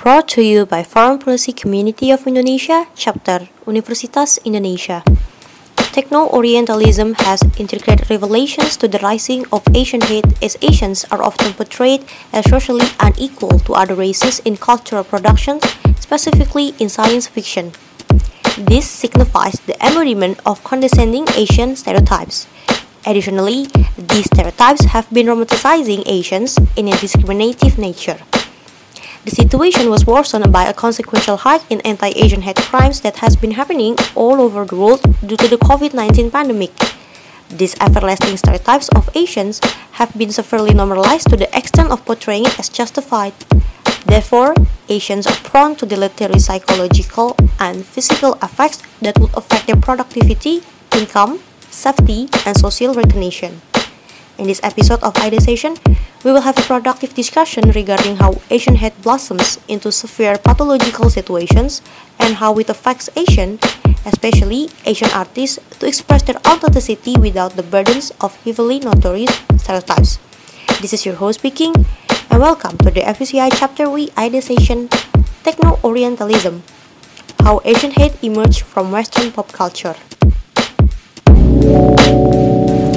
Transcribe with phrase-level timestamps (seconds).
[0.00, 5.04] Brought to you by Foreign Policy Community of Indonesia, Chapter Universitas Indonesia.
[5.92, 12.08] Techno-Orientalism has integrated revelations to the rising of Asian hate as Asians are often portrayed
[12.32, 15.60] as socially unequal to other races in cultural productions,
[16.00, 17.76] specifically in science fiction.
[18.56, 22.48] This signifies the embodiment of condescending Asian stereotypes.
[23.04, 23.68] Additionally,
[24.00, 28.16] these stereotypes have been romanticizing Asians in a discriminative nature.
[29.22, 33.36] The situation was worsened by a consequential hike in anti Asian hate crimes that has
[33.36, 36.72] been happening all over the world due to the COVID 19 pandemic.
[37.50, 39.60] These everlasting stereotypes of Asians
[40.00, 43.34] have been severely normalized to the extent of portraying it as justified.
[44.06, 44.54] Therefore,
[44.88, 50.62] Asians are prone to deleterious psychological and physical effects that would affect their productivity,
[50.96, 53.60] income, safety, and social recognition.
[54.40, 55.76] In this episode of Ideation,
[56.24, 61.82] we will have a productive discussion regarding how Asian hate blossoms into severe pathological situations
[62.18, 63.58] and how it affects Asian,
[64.06, 70.18] especially Asian artists, to express their authenticity without the burdens of heavily notorious stereotypes.
[70.80, 71.74] This is your host speaking,
[72.30, 74.88] and welcome to the FUCI Chapter We Ideation
[75.44, 76.62] Techno Orientalism
[77.44, 79.96] How Asian Hate Emerged from Western Pop Culture.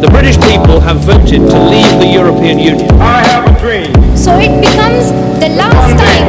[0.04, 2.92] The British people have voted to leave the European Union.
[3.00, 3.88] I have a dream.
[4.20, 6.28] So it becomes the last time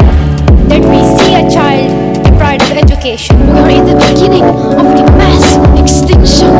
[0.70, 1.91] that we see a child
[2.22, 3.34] deprived of education.
[3.50, 4.47] We are in the beginning
[4.78, 6.55] of the mass extinction.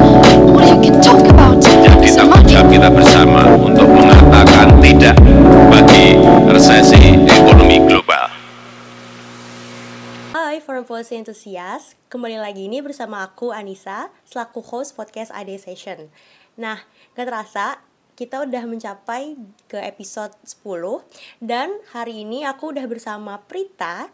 [0.59, 1.63] What you can talk about
[2.51, 5.15] jawab kita bersama untuk mengatakan tidak
[5.71, 6.19] bagi
[6.51, 8.27] resesi ekonomi global.
[10.35, 16.11] Hai Foreign Policy Enthusiast, kembali lagi ini bersama aku Anissa selaku host podcast AD Session.
[16.55, 16.79] Nah,
[17.15, 17.79] gak terasa
[18.19, 19.39] kita udah mencapai
[19.71, 20.67] ke episode 10
[21.39, 24.11] dan hari ini aku udah bersama Prita.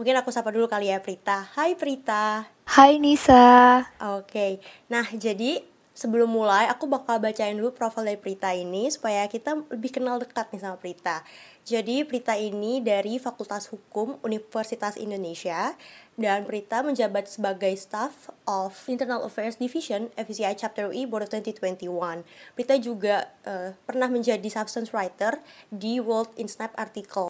[0.00, 1.48] Mungkin aku sapa dulu kali ya Prita.
[1.56, 2.48] Hai Prita.
[2.68, 3.84] Hai Nisa.
[4.16, 5.64] Oke, nah jadi
[5.96, 10.52] sebelum mulai aku bakal bacain dulu profil dari Prita ini supaya kita lebih kenal dekat
[10.52, 11.24] nih sama Prita.
[11.64, 15.72] Jadi Prita ini dari Fakultas Hukum Universitas Indonesia
[16.16, 22.24] dan Prita menjabat sebagai staff of Internal Affairs Division FCI Chapter E Board of 2021.
[22.56, 25.38] Prita juga eh, pernah menjadi substance writer
[25.68, 27.28] di World in Snap article.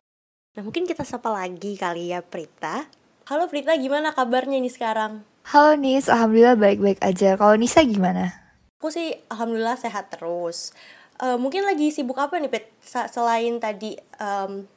[0.55, 2.87] Nah mungkin kita sapa lagi kali ya Prita.
[3.27, 5.27] Halo Prita, gimana kabarnya ini sekarang?
[5.51, 7.35] Halo Nis, alhamdulillah baik-baik aja.
[7.35, 8.39] Kalau Nisa gimana?
[8.79, 10.71] Aku sih alhamdulillah sehat terus.
[11.19, 12.71] Eh, mungkin lagi sibuk apa nih, Pet?
[12.87, 14.69] Selain tadi em,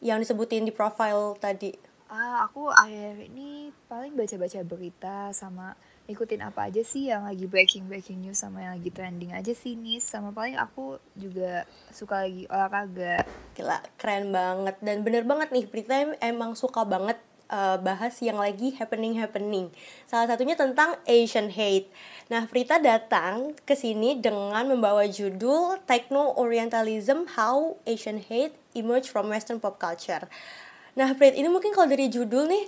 [0.00, 1.91] yang disebutin di profile tadi.
[2.12, 5.72] Ah, aku akhir ini paling baca-baca berita sama
[6.04, 10.04] ikutin apa aja sih yang lagi breaking-breaking news sama yang lagi trending aja sih Nis.
[10.04, 13.24] Sama paling aku juga suka lagi olahraga.
[13.56, 14.76] Gila, keren banget.
[14.84, 17.16] Dan bener banget nih, Prita em- emang suka banget
[17.48, 19.72] eh, bahas yang lagi happening-happening.
[20.04, 21.88] Salah satunya tentang Asian hate.
[22.28, 29.64] Nah, Prita datang ke sini dengan membawa judul Techno-Orientalism How Asian Hate Emerge from Western
[29.64, 30.28] Pop Culture.
[30.92, 32.64] Nah, Prit, ini mungkin kalau dari judul nih,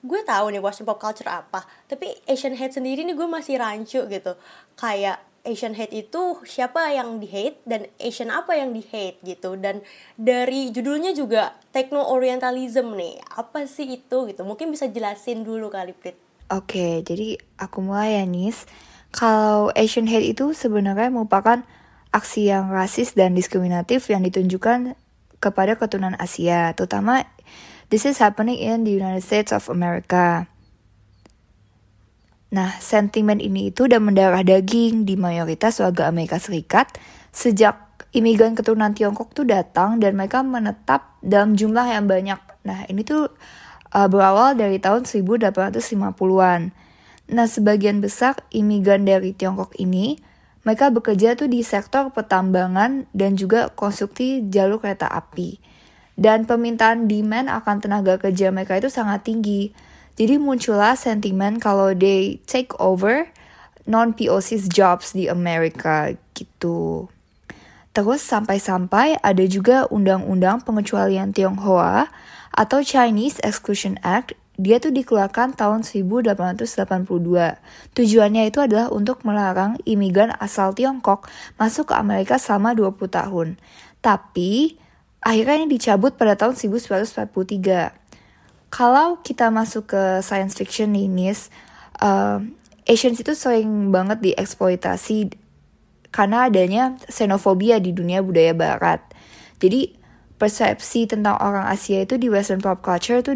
[0.00, 4.00] gue tahu nih Western pop culture apa tapi Asian hate sendiri nih gue masih rancu
[4.08, 4.32] gitu.
[4.80, 9.56] Kayak Asian hate itu siapa yang di hate dan Asian apa yang di hate gitu.
[9.56, 9.84] Dan
[10.16, 14.44] dari judulnya juga techno orientalism nih apa sih itu gitu?
[14.44, 16.16] Mungkin bisa jelasin dulu kali Prit.
[16.50, 18.66] Oke, jadi aku mulai ya Nis.
[19.14, 21.62] Kalau Asian hate itu sebenarnya merupakan
[22.10, 24.98] aksi yang rasis dan diskriminatif yang ditunjukkan
[25.40, 27.24] kepada keturunan Asia, terutama
[27.88, 30.46] this is happening in the United States of America.
[32.50, 36.98] Nah, sentimen ini itu udah mendarah daging di mayoritas warga Amerika Serikat
[37.30, 37.78] sejak
[38.10, 42.42] imigran keturunan Tiongkok tuh datang dan mereka menetap dalam jumlah yang banyak.
[42.66, 43.30] Nah, ini tuh
[43.94, 46.60] uh, berawal dari tahun 1850-an.
[47.30, 50.18] Nah, sebagian besar imigran dari Tiongkok ini
[50.60, 55.56] mereka bekerja tuh di sektor pertambangan dan juga konstruksi jalur kereta api.
[56.20, 59.72] Dan permintaan demand akan tenaga kerja mereka itu sangat tinggi.
[60.20, 63.32] Jadi muncullah sentimen kalau they take over
[63.88, 67.08] non-POC's jobs di Amerika gitu.
[67.90, 72.12] Terus sampai-sampai ada juga undang-undang pengecualian Tionghoa
[72.54, 74.36] atau Chinese Exclusion Act.
[74.60, 76.68] Dia tuh dikeluarkan tahun 1882.
[77.96, 81.24] Tujuannya itu adalah untuk melarang imigran asal Tiongkok
[81.56, 83.48] masuk ke Amerika selama 20 tahun.
[84.04, 84.76] Tapi
[85.24, 87.96] akhirnya ini dicabut pada tahun 1943.
[88.68, 91.48] Kalau kita masuk ke science fiction nih, Nis,
[92.04, 92.44] uh,
[92.84, 95.32] Asians itu sering banget dieksploitasi
[96.12, 99.00] karena adanya xenofobia di dunia budaya barat.
[99.56, 99.96] Jadi
[100.36, 103.32] persepsi tentang orang Asia itu di Western pop culture itu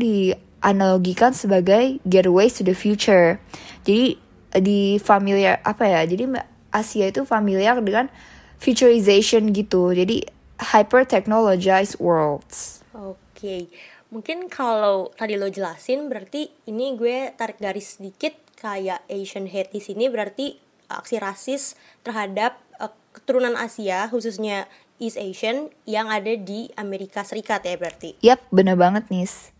[0.64, 3.36] dianalogikan sebagai gateways to the future.
[3.84, 4.16] Jadi
[4.64, 6.00] di familiar apa ya?
[6.08, 6.24] Jadi
[6.72, 8.08] Asia itu familiar dengan
[8.56, 9.92] futurization gitu.
[9.92, 10.24] Jadi
[10.72, 12.80] hyper technologized worlds.
[12.96, 13.68] Oke,
[14.08, 19.80] mungkin kalau tadi lo jelasin berarti ini gue tarik garis sedikit kayak Asian hate di
[19.84, 20.56] sini berarti
[20.88, 21.76] aksi rasis
[22.06, 24.64] terhadap uh, keturunan Asia khususnya
[25.02, 28.14] East Asian yang ada di Amerika Serikat ya berarti.
[28.22, 29.53] Yap, bener banget Nis.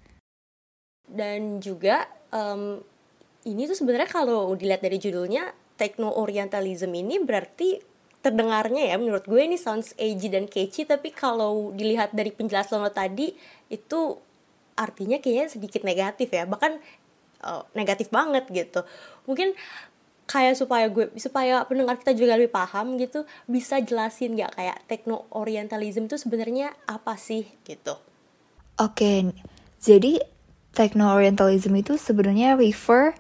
[1.05, 2.81] Dan juga um,
[3.45, 7.83] ini tuh sebenarnya kalau dilihat dari judulnya techno orientalism ini berarti
[8.25, 12.89] terdengarnya ya menurut gue ini sounds edgy dan catchy tapi kalau dilihat dari penjelasan lo
[12.89, 13.37] tadi
[13.69, 14.17] itu
[14.81, 16.81] artinya kayaknya sedikit negatif ya bahkan
[17.45, 18.81] uh, negatif banget gitu.
[19.29, 19.53] Mungkin
[20.25, 25.29] kayak supaya gue supaya pendengar kita juga lebih paham gitu bisa jelasin nggak kayak techno
[25.37, 28.01] orientalism itu sebenarnya apa sih gitu?
[28.81, 29.37] Oke
[29.85, 30.17] jadi
[30.75, 33.15] techno orientalism itu sebenarnya refer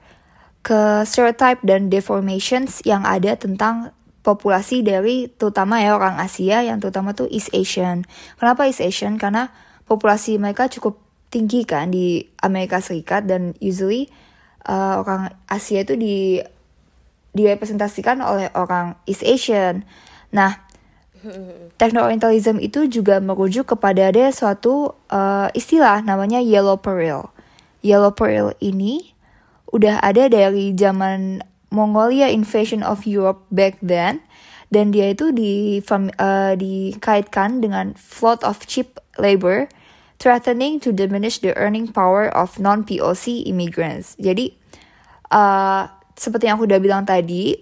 [0.64, 7.12] ke stereotype dan deformations yang ada tentang populasi dari terutama ya orang Asia yang terutama
[7.12, 8.08] tuh East Asian.
[8.40, 9.20] Kenapa East Asian?
[9.20, 9.52] Karena
[9.84, 10.96] populasi mereka cukup
[11.28, 14.08] tinggi kan di Amerika Serikat dan usually
[14.64, 16.40] uh, orang Asia itu di
[17.36, 19.84] direpresentasikan oleh orang East Asian.
[20.32, 20.64] Nah,
[21.80, 27.33] Techno-Orientalism itu juga merujuk kepada ada suatu uh, istilah namanya Yellow Peril.
[27.84, 29.12] Yellow Peril ini
[29.68, 34.24] udah ada dari zaman Mongolia invasion of Europe back then
[34.72, 39.68] dan dia itu di uh, dikaitkan dengan flood of cheap labor
[40.18, 44.16] threatening to diminish the earning power of non-POC immigrants.
[44.16, 44.54] Jadi
[45.34, 47.58] uh, seperti yang aku udah bilang tadi,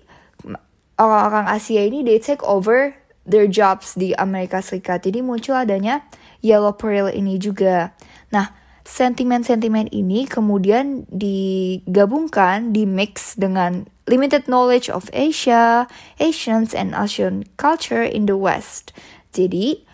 [1.00, 5.02] orang-orang Asia ini they take over their jobs di Amerika Serikat.
[5.02, 6.04] Jadi muncul adanya
[6.44, 7.96] yellow peril ini juga.
[8.30, 15.86] Nah, sentimen-sentimen ini kemudian digabungkan, di mix dengan limited knowledge of Asia,
[16.18, 18.90] Asians, and Asian culture in the West.
[19.30, 19.86] Jadi,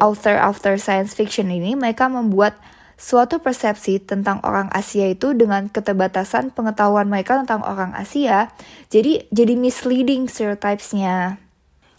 [0.00, 2.56] author-author science fiction ini mereka membuat
[2.96, 8.54] suatu persepsi tentang orang Asia itu dengan keterbatasan pengetahuan mereka tentang orang Asia,
[8.94, 11.42] jadi jadi misleading stereotypesnya.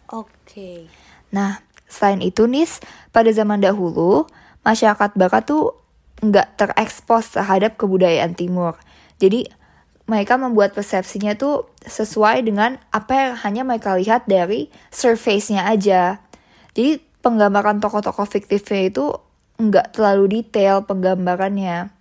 [0.08, 0.32] Oke.
[0.48, 0.78] Okay.
[1.36, 1.60] Nah,
[1.92, 2.80] selain itu nis,
[3.12, 4.32] pada zaman dahulu
[4.64, 5.83] masyarakat Barat tuh
[6.24, 8.80] nggak terekspos terhadap kebudayaan Timur.
[9.20, 9.52] Jadi
[10.08, 16.24] mereka membuat persepsinya tuh sesuai dengan apa yang hanya mereka lihat dari surface-nya aja.
[16.76, 19.16] Jadi penggambaran tokoh-tokoh fiktifnya itu
[19.60, 21.92] nggak terlalu detail penggambarannya.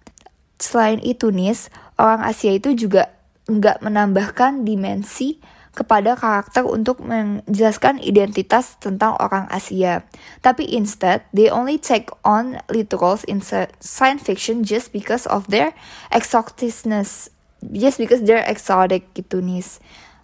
[0.58, 3.10] Selain itu nis, orang Asia itu juga
[3.50, 5.42] nggak menambahkan dimensi
[5.72, 10.04] kepada karakter untuk menjelaskan identitas tentang orang Asia.
[10.44, 13.40] Tapi instead, they only take on literals in
[13.80, 15.72] science fiction just because of their
[16.12, 17.32] exoticness,
[17.72, 19.80] just because they're exotic gitu nis.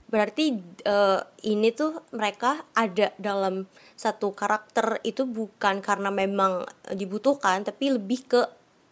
[0.08, 0.56] Berarti
[0.88, 8.24] uh, ini tuh mereka ada dalam satu karakter itu bukan karena memang dibutuhkan, tapi lebih
[8.24, 8.40] ke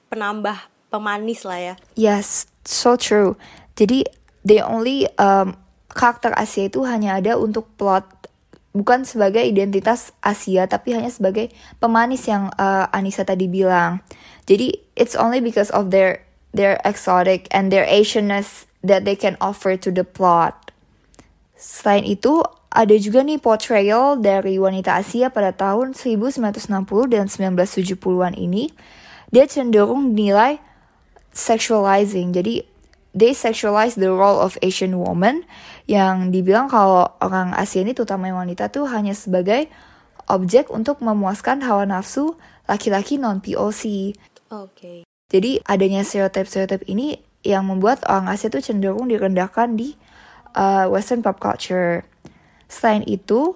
[0.09, 0.57] penambah
[0.89, 1.75] pemanis lah ya.
[1.97, 3.37] Yes, so true.
[3.77, 4.09] Jadi
[4.45, 5.57] they only um,
[5.97, 8.05] karakter Asia itu hanya ada untuk plot
[8.77, 11.49] bukan sebagai identitas Asia tapi hanya sebagai
[11.81, 14.05] pemanis yang uh, Anissa tadi bilang.
[14.45, 16.21] Jadi it's only because of their
[16.53, 20.71] their exotic and their Asianness that they can offer to the plot.
[21.57, 26.69] Selain itu, ada juga nih portrayal dari wanita Asia pada tahun 1960
[27.09, 28.69] dan 1970-an ini.
[29.33, 30.61] Dia cenderung dinilai
[31.33, 32.37] sexualizing.
[32.37, 32.63] Jadi
[33.17, 35.49] they sexualize the role of Asian woman
[35.89, 39.73] yang dibilang kalau orang Asia ini terutama wanita tuh hanya sebagai
[40.29, 42.37] objek untuk memuaskan hawa nafsu
[42.69, 44.13] laki-laki non POC.
[44.53, 44.69] Oke.
[44.77, 44.99] Okay.
[45.27, 49.99] Jadi adanya stereotip-stereotip ini yang membuat orang Asia tuh cenderung direndahkan di
[50.55, 52.07] uh, Western pop culture.
[52.71, 53.55] Selain itu,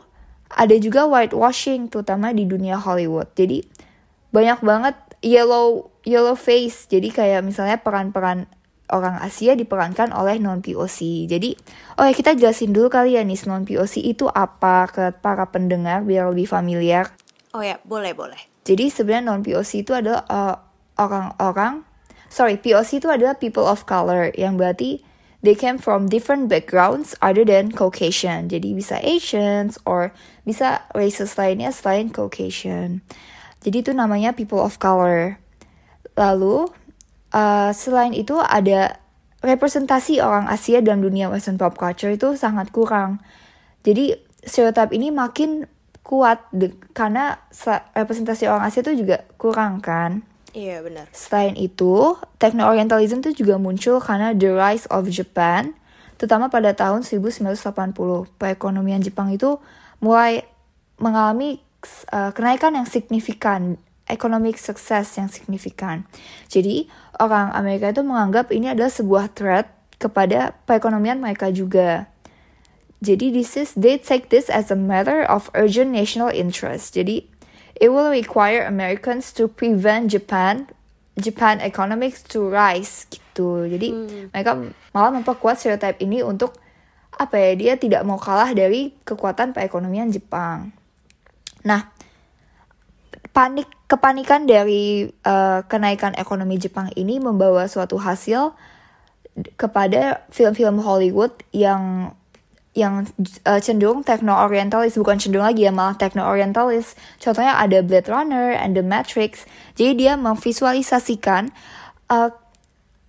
[0.50, 3.30] ada juga whitewashing terutama di dunia Hollywood.
[3.38, 3.62] Jadi
[4.34, 6.90] banyak banget yellow yellow face.
[6.90, 8.50] Jadi kayak misalnya peran-peran
[8.90, 11.30] orang Asia diperankan oleh non POC.
[11.30, 11.54] Jadi,
[11.98, 16.02] oh ya kita jelasin dulu kali ya nih non POC itu apa ke para pendengar
[16.04, 17.10] biar lebih familiar.
[17.50, 18.38] Oh ya, boleh boleh.
[18.62, 20.56] Jadi sebenarnya non POC itu adalah uh,
[21.00, 21.82] orang-orang,
[22.28, 25.02] sorry POC itu adalah people of color yang berarti
[25.40, 28.52] they came from different backgrounds other than Caucasian.
[28.52, 30.12] Jadi bisa Asians or
[30.44, 33.00] bisa races lainnya selain Caucasian.
[33.60, 35.40] Jadi itu namanya people of color.
[36.16, 36.68] Lalu
[37.34, 39.00] uh, selain itu ada
[39.40, 43.24] representasi orang Asia dalam dunia Western pop culture itu sangat kurang.
[43.80, 44.12] Jadi
[44.44, 45.64] stereotip ini makin
[46.04, 47.40] kuat de- karena
[47.96, 50.24] representasi orang Asia itu juga kurang kan.
[50.50, 51.06] Iya benar.
[51.14, 55.78] Selain itu, techno-orientalism itu juga muncul karena the rise of Japan,
[56.18, 57.54] terutama pada tahun 1980.
[58.34, 59.62] Perekonomian Jepang itu
[60.02, 60.42] mulai
[60.98, 61.62] mengalami
[62.10, 63.78] uh, kenaikan yang signifikan,
[64.10, 66.04] economic success yang signifikan.
[66.50, 66.90] Jadi,
[67.22, 72.10] orang Amerika itu menganggap ini adalah sebuah threat kepada perekonomian mereka juga.
[73.00, 76.92] Jadi this is they take this as a matter of urgent national interest.
[76.96, 77.24] Jadi
[77.80, 80.68] it will require Americans to prevent Japan
[81.16, 83.68] Japan economics to rise gitu.
[83.68, 83.88] Jadi
[84.32, 84.56] mereka
[84.92, 86.56] malah memperkuat stereotip ini untuk
[87.16, 90.72] apa ya dia tidak mau kalah dari kekuatan perekonomian Jepang.
[91.64, 91.92] Nah,
[93.30, 98.54] panik kepanikan dari uh, kenaikan ekonomi Jepang ini membawa suatu hasil
[99.54, 102.14] kepada film-film Hollywood yang
[102.70, 103.02] yang
[103.50, 108.54] uh, cenderung techno orientalis bukan cenderung lagi ya malah techno orientalis contohnya ada Blade Runner
[108.54, 109.42] and The Matrix.
[109.74, 111.50] Jadi dia memvisualisasikan
[112.10, 112.30] uh,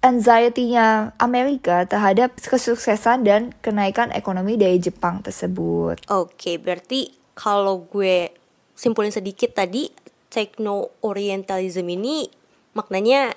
[0.02, 6.02] anxiety-nya Amerika terhadap kesuksesan dan kenaikan ekonomi dari Jepang tersebut.
[6.10, 8.34] Oke, berarti kalau gue
[8.74, 9.94] simpulin sedikit tadi,
[10.32, 12.32] techno orientalism ini
[12.72, 13.36] maknanya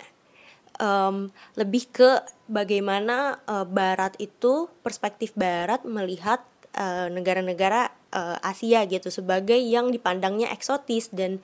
[0.78, 9.10] em, lebih ke bagaimana eh, Barat itu perspektif Barat melihat eh, negara-negara eh, Asia gitu
[9.10, 11.42] sebagai yang dipandangnya eksotis dan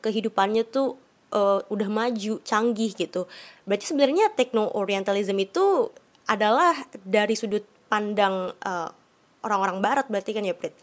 [0.00, 0.96] kehidupannya tuh
[1.36, 3.28] eh, udah maju, canggih gitu.
[3.68, 5.92] Berarti sebenarnya techno orientalism itu
[6.26, 6.74] adalah
[7.06, 8.50] dari sudut pandang
[9.46, 10.74] orang-orang Barat berarti kan ya, Prit?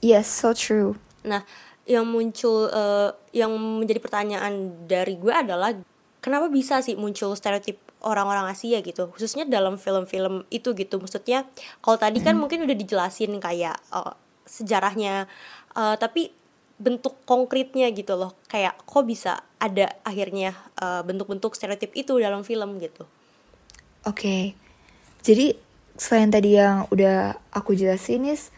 [0.00, 1.42] yes so true Nah,
[1.84, 5.76] yang muncul eh, yang menjadi pertanyaan dari gue adalah
[6.24, 10.96] kenapa bisa sih muncul stereotip orang-orang Asia gitu, khususnya dalam film-film itu gitu.
[11.00, 11.48] Maksudnya
[11.84, 14.14] kalau tadi kan mungkin udah dijelasin kayak eh,
[14.48, 15.28] sejarahnya,
[15.76, 16.32] eh, tapi
[16.74, 20.58] bentuk konkretnya gitu loh, kayak kok bisa ada akhirnya
[21.06, 23.06] bentuk-bentuk stereotip itu dalam film gitu.
[24.02, 24.58] Oke,
[25.22, 25.54] jadi
[25.94, 28.50] selain tadi yang udah aku jelasin, Nis,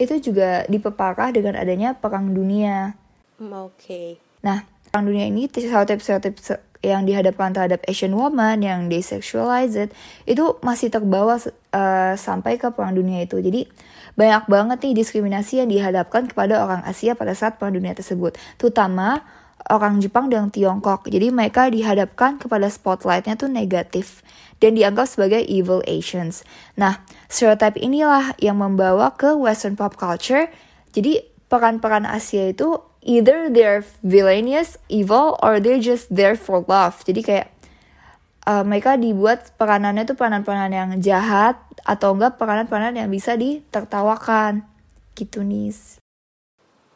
[0.00, 2.96] itu juga diperparah dengan adanya perang dunia.
[3.36, 4.16] Hmm, Oke.
[4.40, 6.40] Nah, perang dunia ini stereotip-stereotip
[6.80, 9.92] yang dihadapkan terhadap Asian woman yang desexualized
[10.24, 11.36] itu masih terbawa
[11.76, 13.36] eh, sampai ke perang dunia itu.
[13.36, 13.68] Jadi
[14.16, 19.20] banyak banget nih diskriminasi yang dihadapkan kepada orang Asia pada saat perang dunia tersebut, terutama
[19.68, 21.04] orang Jepang dan Tiongkok.
[21.04, 24.24] Jadi mereka dihadapkan kepada spotlightnya tuh negatif
[24.60, 26.44] dan dianggap sebagai evil Asians.
[26.76, 30.52] Nah, stereotip inilah yang membawa ke Western pop culture.
[30.92, 37.00] Jadi peran-peran Asia itu either they're villainous, evil, or they're just there for love.
[37.08, 37.48] Jadi kayak
[38.44, 44.68] uh, mereka dibuat peranannya tuh peranan-peranan yang jahat atau enggak peranan-peranan yang bisa ditertawakan.
[45.16, 45.72] Gitu nih.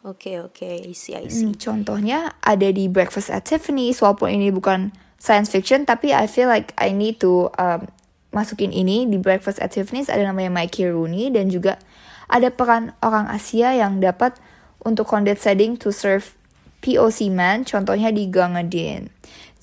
[0.04, 1.48] Oke oke, I see, I see.
[1.48, 4.92] Hmm, contohnya ada di Breakfast at Tiffany's walaupun ini bukan
[5.24, 7.88] science fiction tapi I feel like I need to um,
[8.36, 11.80] masukin ini di Breakfast at Tiffany's ada namanya Mikey Rooney dan juga
[12.28, 14.36] ada peran orang Asia yang dapat
[14.84, 16.36] untuk condescending to serve
[16.84, 19.08] POC man contohnya di Gangadin.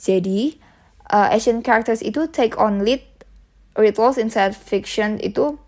[0.02, 0.58] Jadi
[1.14, 3.06] uh, Asian characters itu take on lead
[3.78, 5.62] roles in science fiction itu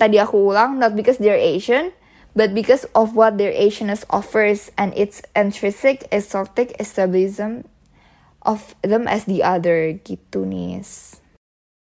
[0.00, 1.92] tadi aku ulang not because they're Asian
[2.32, 7.68] but because of what their Asianness offers and its intrinsic exotic establism
[8.46, 10.80] of them as the other gitu nih.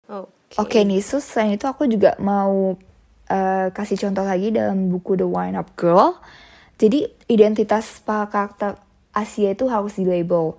[0.09, 0.57] Oke.
[0.57, 2.81] Oke nih, so selain itu aku juga mau
[3.28, 6.17] uh, kasih contoh lagi dalam buku The Wine Up Girl.
[6.81, 8.81] Jadi identitas para karakter
[9.12, 10.57] Asia itu harus di label.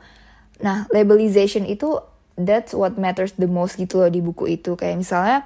[0.62, 1.98] Nah, labelization itu
[2.38, 4.78] that's what matters the most gitu loh di buku itu.
[4.78, 5.38] Kayak misalnya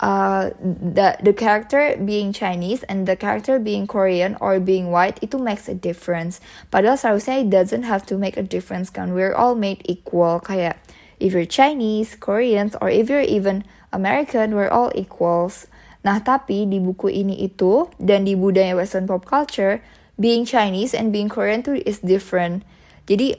[0.00, 5.38] uh, the the character being Chinese and the character being Korean or being white itu
[5.38, 6.40] makes a difference.
[6.70, 9.14] Padahal seharusnya it doesn't have to make a difference kan.
[9.14, 10.38] We're all made equal.
[10.40, 10.78] Kayak
[11.18, 15.66] if you're Chinese, Koreans, or if you're even American, we're all equals.
[16.06, 19.82] Nah, tapi di buku ini itu dan di budaya Western pop culture,
[20.14, 22.62] being Chinese and being Korean tuh is different.
[23.10, 23.34] Jadi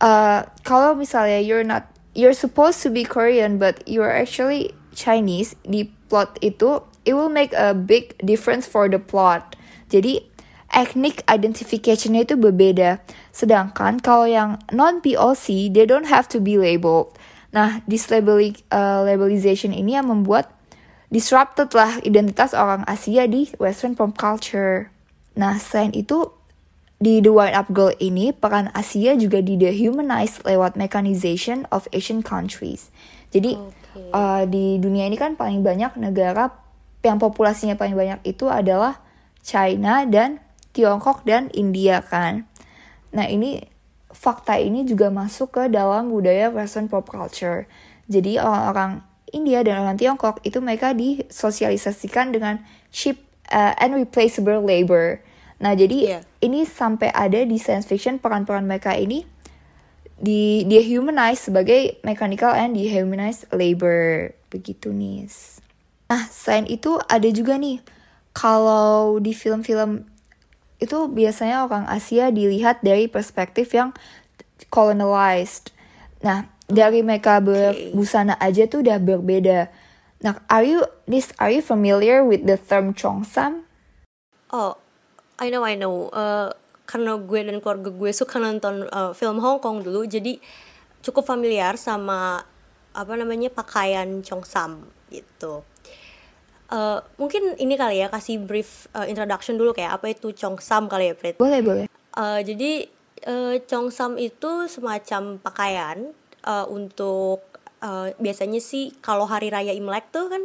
[0.00, 5.92] uh, kalau misalnya you're not you're supposed to be Korean but you're actually Chinese di
[6.08, 9.54] plot itu it will make a big difference for the plot.
[9.92, 10.24] Jadi
[10.72, 12.98] ethnic identification-nya itu berbeda.
[13.30, 17.12] Sedangkan kalau yang non POC they don't have to be labeled.
[17.54, 20.50] Nah, this labeli- uh, labelization ini yang membuat
[21.08, 24.90] disrupted lah identitas orang Asia di Western pop culture.
[25.38, 26.34] Nah, selain itu
[26.96, 32.24] di The White Up Girl ini, peran Asia juga di dehumanize lewat mechanization of Asian
[32.24, 32.88] countries.
[33.30, 33.58] Jadi
[34.12, 36.52] uh, di dunia ini kan paling banyak negara
[37.02, 38.98] yang populasinya paling banyak itu adalah
[39.46, 40.42] China dan
[40.74, 42.44] Tiongkok dan India kan.
[43.14, 43.62] Nah ini
[44.10, 47.70] fakta ini juga masuk ke dalam budaya Western pop culture.
[48.10, 55.22] Jadi orang-orang India dan orang Tiongkok itu mereka disosialisasikan dengan cheap uh, and replaceable labor.
[55.62, 56.20] Nah jadi Iya.
[56.44, 59.24] ini sampai ada di science fiction peran-peran mereka ini
[60.16, 65.28] di dia humanize sebagai mechanical and dehumanized labor begitu nih.
[66.08, 67.84] Nah selain itu ada juga nih
[68.32, 70.08] kalau di film-film
[70.76, 73.92] itu biasanya orang Asia dilihat dari perspektif yang
[74.72, 75.72] colonized.
[76.24, 79.68] Nah dari mereka berbusana aja tuh udah berbeda.
[80.24, 83.68] Nah are you this are you familiar with the term Chongsam?
[84.48, 84.78] Oh,
[85.36, 86.08] I know, I know.
[86.14, 86.50] Eh,
[86.86, 90.38] karena gue dan keluarga gue suka nonton eh, film Hong Kong dulu, jadi
[91.02, 92.40] cukup familiar sama
[92.96, 95.66] apa namanya pakaian Chongsam gitu.
[96.66, 101.12] Eh, mungkin ini kali ya kasih brief eh, introduction dulu kayak apa itu Chongsam kali
[101.12, 101.38] ya, Prit.
[101.38, 101.86] Boleh boleh.
[102.16, 102.72] Eh, jadi
[103.22, 106.10] eh, Chongsam itu semacam pakaian
[106.42, 107.44] eh, untuk
[107.84, 110.42] eh, biasanya sih kalau hari raya Imlek tuh kan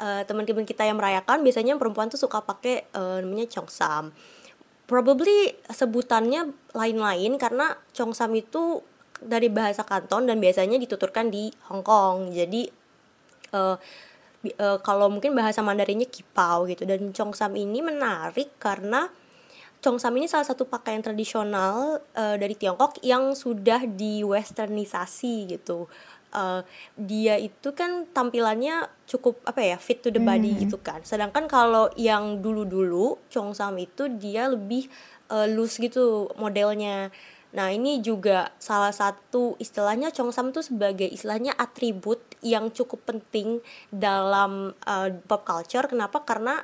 [0.00, 4.16] eh, teman-teman kita yang merayakan biasanya perempuan tuh suka pakai eh, namanya Chongsam.
[4.90, 8.82] Probably sebutannya lain-lain karena Chongsam itu
[9.22, 12.34] dari bahasa Kanton dan biasanya dituturkan di Hong Kong.
[12.34, 12.66] Jadi
[14.42, 19.06] bi- eh, kalau mungkin bahasa Mandarinnya kipau gitu dan Chongsam ini menarik karena
[19.80, 25.88] Chongsam ini salah satu pakaian tradisional eh, dari Tiongkok yang sudah di westernisasi gitu.
[26.30, 26.62] Eh,
[26.94, 31.02] dia itu kan tampilannya cukup apa ya fit to the body gitu kan.
[31.02, 34.86] Sedangkan kalau yang dulu-dulu Chongsam itu dia lebih
[35.26, 37.10] eh, loose gitu modelnya.
[37.50, 43.58] Nah, ini juga salah satu istilahnya Chongsam tuh sebagai istilahnya atribut yang cukup penting
[43.90, 45.90] dalam eh, pop culture.
[45.90, 46.22] Kenapa?
[46.22, 46.62] Karena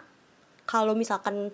[0.63, 1.51] kalau misalkan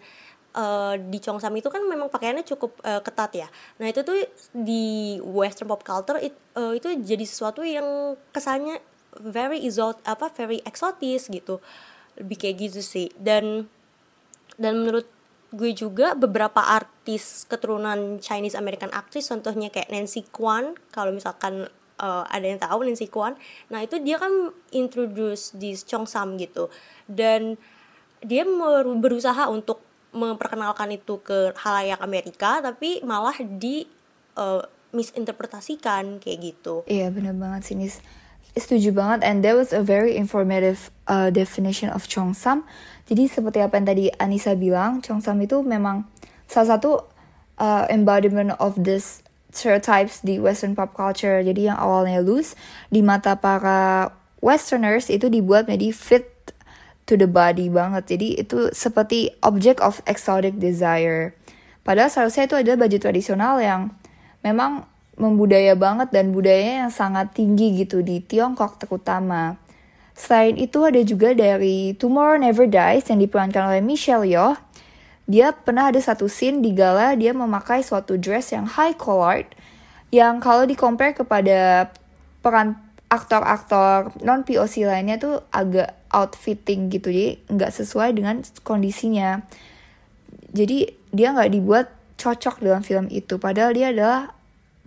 [0.57, 3.49] eh, di Chongsam itu kan memang pakaiannya cukup eh, ketat ya.
[3.81, 4.19] Nah, itu tuh
[4.53, 8.81] di western pop culture it- eh, itu jadi sesuatu yang kesannya
[9.21, 11.61] very exot apa very eksotis gitu.
[12.21, 13.09] Lebih kayak gitu sih.
[13.17, 13.69] Dan
[14.61, 15.09] dan menurut
[15.53, 21.69] gue juga beberapa artis keturunan Chinese American actress contohnya kayak Nancy Kwan kalau misalkan
[22.01, 23.37] eh, ada yang tahu Nancy Kwan
[23.69, 24.33] nah itu dia kan
[24.73, 26.73] introduce di Chongsam gitu
[27.05, 27.61] dan
[28.25, 28.49] dia
[28.97, 33.89] berusaha untuk memperkenalkan itu ke halayak Amerika tapi malah di
[34.37, 38.05] eh, misinterpretasikan kayak gitu Iya bener banget sih Nis.
[38.53, 42.69] Setuju banget and there was a very informative uh, definition of Chongsam.
[43.09, 46.05] Jadi seperti apa yang tadi Anissa bilang, Chongsam itu memang
[46.45, 47.01] salah satu
[47.57, 51.41] uh, embodiment of this stereotypes di western pop culture.
[51.41, 52.53] Jadi yang awalnya loose
[52.93, 54.13] di mata para
[54.45, 56.25] westerners itu dibuat menjadi fit
[57.13, 58.09] to the body banget.
[58.09, 61.37] Jadi itu seperti object of exotic desire.
[61.85, 63.93] Padahal seharusnya itu adalah baju tradisional yang
[64.41, 64.89] memang
[65.21, 69.61] membudaya banget dan budayanya yang sangat tinggi gitu di Tiongkok terutama.
[70.17, 74.57] Selain itu ada juga dari Tomorrow Never Dies yang diperankan oleh Michelle Yeoh.
[75.29, 79.47] Dia pernah ada satu scene di gala dia memakai suatu dress yang high collared
[80.13, 81.89] yang kalau di kepada
[82.45, 82.77] peran
[83.13, 89.45] aktor-aktor non POC lainnya tuh agak outfitting gitu jadi nggak sesuai dengan kondisinya.
[90.57, 94.33] Jadi dia nggak dibuat cocok dalam film itu padahal dia adalah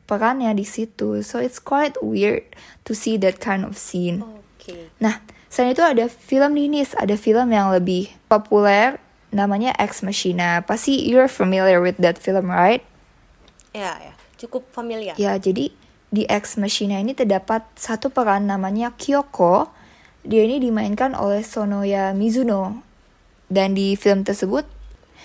[0.10, 1.22] perannya di situ.
[1.22, 2.50] So it's quite weird
[2.90, 4.26] to see that kind of scene.
[4.26, 4.90] Oke.
[4.98, 8.98] Nah, selain itu ada film Ninis, ada film yang lebih populer
[9.30, 10.66] namanya Ex Machina.
[10.66, 12.82] Pasti you're familiar with that film, right?
[13.76, 14.14] ya ya.
[14.40, 15.16] Cukup familiar.
[15.20, 15.76] Ya, jadi
[16.14, 19.70] di Ex Machina ini terdapat satu peran namanya Kyoko.
[20.26, 22.82] Dia ini dimainkan oleh Sonoya Mizuno.
[23.46, 24.66] Dan di film tersebut,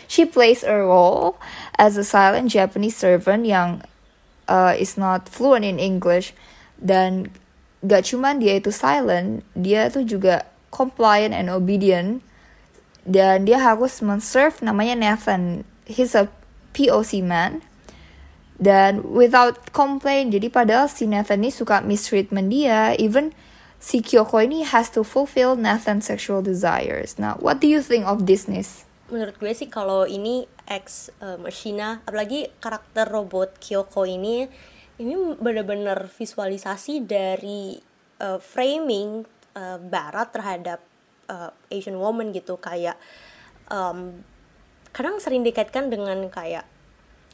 [0.04, 1.40] she plays a role
[1.80, 3.80] as a silent Japanese servant yang
[4.44, 6.36] uh, is not fluent in English.
[6.76, 7.32] Dan
[7.80, 12.20] gak cuman dia itu silent, dia tuh juga compliant and obedient.
[13.08, 15.64] Dan dia harus men-serve namanya Nathan.
[15.88, 16.28] He's a
[16.76, 17.64] POC man
[18.60, 23.32] dan without complain jadi padahal si Nathan ini suka mistreatment dia even
[23.80, 28.28] si Kyoko ini has to fulfill Nathan's sexual desires nah what do you think of
[28.28, 28.84] this Nis?
[29.08, 34.44] menurut gue sih kalau ini ex uh, Machina apalagi karakter robot Kyoko ini
[35.00, 37.80] ini benar-benar visualisasi dari
[38.20, 39.24] uh, framing
[39.56, 40.84] uh, barat terhadap
[41.32, 43.00] uh, Asian woman gitu kayak
[43.72, 44.20] um,
[44.92, 46.68] kadang sering dikaitkan dengan kayak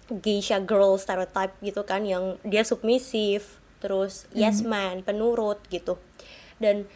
[0.08, 5.98] geisha girl stereotype gitu kan yang dia submisif terus yes man penurut gitu.
[6.56, 6.88] Dan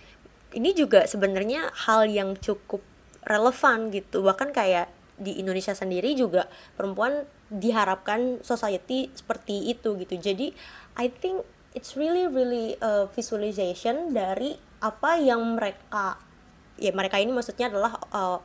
[0.57, 2.83] ini juga sebenarnya hal yang cukup
[3.27, 4.25] relevan gitu.
[4.25, 4.88] Bahkan kayak
[5.20, 10.14] di Indonesia sendiri juga perempuan diharapkan society seperti itu gitu.
[10.16, 10.57] Jadi
[10.96, 11.44] I think
[11.77, 16.16] it's really really a visualization dari apa yang mereka
[16.81, 18.40] ya mereka ini maksudnya adalah uh,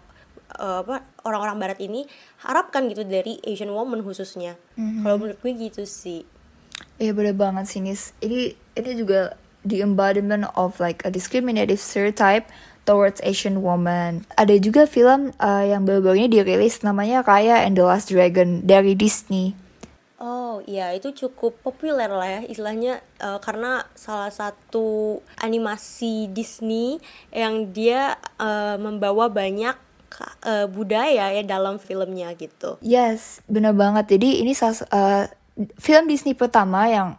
[0.58, 2.08] uh, apa orang-orang barat ini
[2.42, 6.24] harapkan gitu dari Asian woman khususnya kalau menurut gue gitu sih
[6.96, 8.16] Iya bener banget sih Nis.
[8.24, 9.36] Ini ini juga
[9.68, 12.48] the embodiment of like a discriminative stereotype
[12.88, 14.24] towards Asian woman.
[14.40, 18.96] Ada juga film uh, yang baru-baru ini dirilis namanya Raya and the Last Dragon dari
[18.96, 19.58] Disney.
[20.16, 27.04] Oh iya itu cukup populer lah ya istilahnya eh, karena salah satu animasi Disney
[27.36, 29.76] yang dia eh, membawa banyak
[30.46, 32.78] eh, budaya ya dalam filmnya gitu.
[32.80, 34.18] Yes, bener banget.
[34.18, 35.26] Jadi ini uh,
[35.80, 37.16] film Disney pertama yang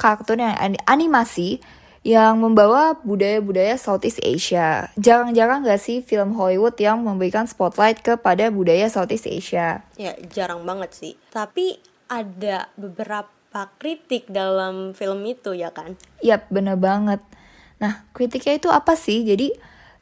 [0.00, 1.60] kartun yang ani- animasi
[2.00, 4.88] yang membawa budaya-budaya Southeast Asia.
[4.96, 9.84] Jarang-jarang gak sih film Hollywood yang memberikan spotlight kepada budaya Southeast Asia?
[10.00, 11.12] Ya jarang banget sih.
[11.28, 11.76] Tapi
[12.08, 16.00] ada beberapa kritik dalam film itu ya kan?
[16.24, 17.20] Yap, bener banget.
[17.76, 19.20] Nah, kritiknya itu apa sih?
[19.20, 19.52] Jadi,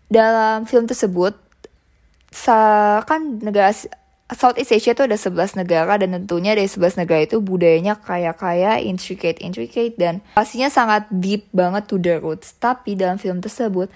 [0.06, 1.34] dalam film tersebut,
[3.04, 3.72] kan negara
[4.28, 9.40] Southeast Asia itu ada 11 negara dan tentunya dari 11 negara itu budayanya kaya-kaya, intricate,
[9.40, 12.52] intricate dan pastinya sangat deep banget to the roots.
[12.60, 13.88] Tapi dalam film tersebut,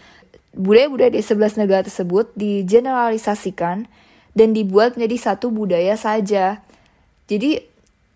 [0.56, 3.84] budaya-budaya dari 11 negara tersebut digeneralisasikan
[4.32, 6.64] dan dibuat menjadi satu budaya saja.
[7.28, 7.60] Jadi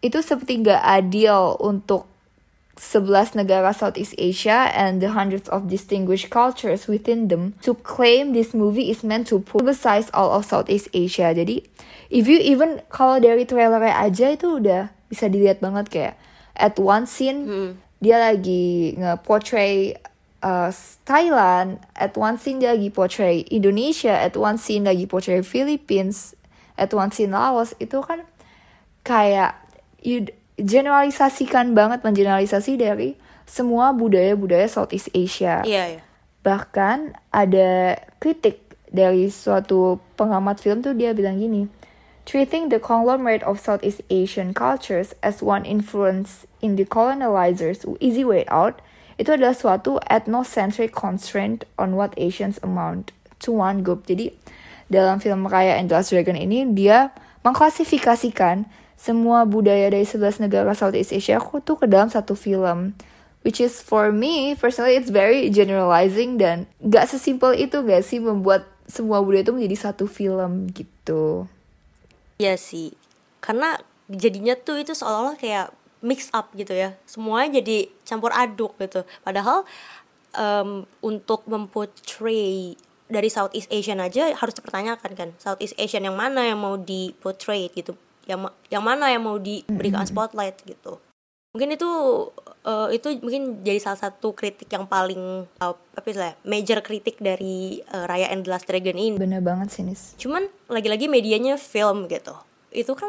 [0.00, 2.08] itu seperti nggak adil untuk
[2.76, 8.52] 11 negara Southeast Asia and the hundreds of distinguished cultures within them to claim this
[8.52, 11.32] movie is meant to publicize all of Southeast Asia.
[11.32, 11.64] Jadi,
[12.12, 16.14] if you even kalau dari trailernya aja itu udah bisa dilihat banget kayak
[16.52, 17.48] at one scene
[17.96, 19.96] dia lagi nge-portray
[20.44, 20.70] uh,
[21.08, 26.36] Thailand, at one scene dia lagi portray Indonesia, at one scene lagi portray Philippines,
[26.76, 28.22] at one scene Laos itu kan
[29.06, 29.56] kayak
[30.02, 33.14] you generalisasikan banget mengeneralisasi dari
[33.46, 35.62] semua budaya-budaya Southeast Asia.
[35.62, 36.02] Iya ya.
[36.42, 41.68] Bahkan ada kritik dari suatu pengamat film tuh dia bilang gini,
[42.24, 48.42] treating the conglomerate of Southeast Asian cultures as one influence in the colonizers' easy way
[48.48, 48.82] out,
[49.16, 54.08] itu adalah suatu ethnocentric constraint on what Asians amount to one group.
[54.08, 54.32] Jadi
[54.86, 57.10] dalam film Raya and the Last Dragon ini dia
[57.42, 62.96] mengklasifikasikan semua budaya dari 11 negara Southeast Asia aku tuh ke dalam satu film.
[63.46, 68.66] Which is for me, personally it's very generalizing dan gak sesimpel itu gak sih membuat
[68.90, 71.46] semua budaya itu menjadi satu film gitu.
[72.42, 72.96] Iya sih.
[73.38, 73.78] Karena
[74.10, 75.70] jadinya tuh itu seolah-olah kayak
[76.02, 76.98] mix up gitu ya.
[77.06, 79.06] Semuanya jadi campur aduk gitu.
[79.22, 79.62] Padahal
[80.34, 82.74] em, untuk memportray
[83.06, 85.28] dari Southeast Asian aja harus dipertanyakan kan.
[85.38, 87.94] Southeast Asian yang mana yang mau di portray gitu.
[88.26, 90.98] Yang yang mana yang mau diberikan spotlight gitu.
[91.56, 91.90] Mungkin itu
[92.68, 97.80] eh, itu mungkin jadi salah satu kritik yang paling eh, apa sih major kritik dari
[97.80, 99.16] eh, Raya and the Last Dragon ini.
[99.16, 100.12] Bener banget sih, Nis.
[100.20, 102.36] Cuman lagi-lagi medianya film gitu.
[102.74, 103.08] Itu kan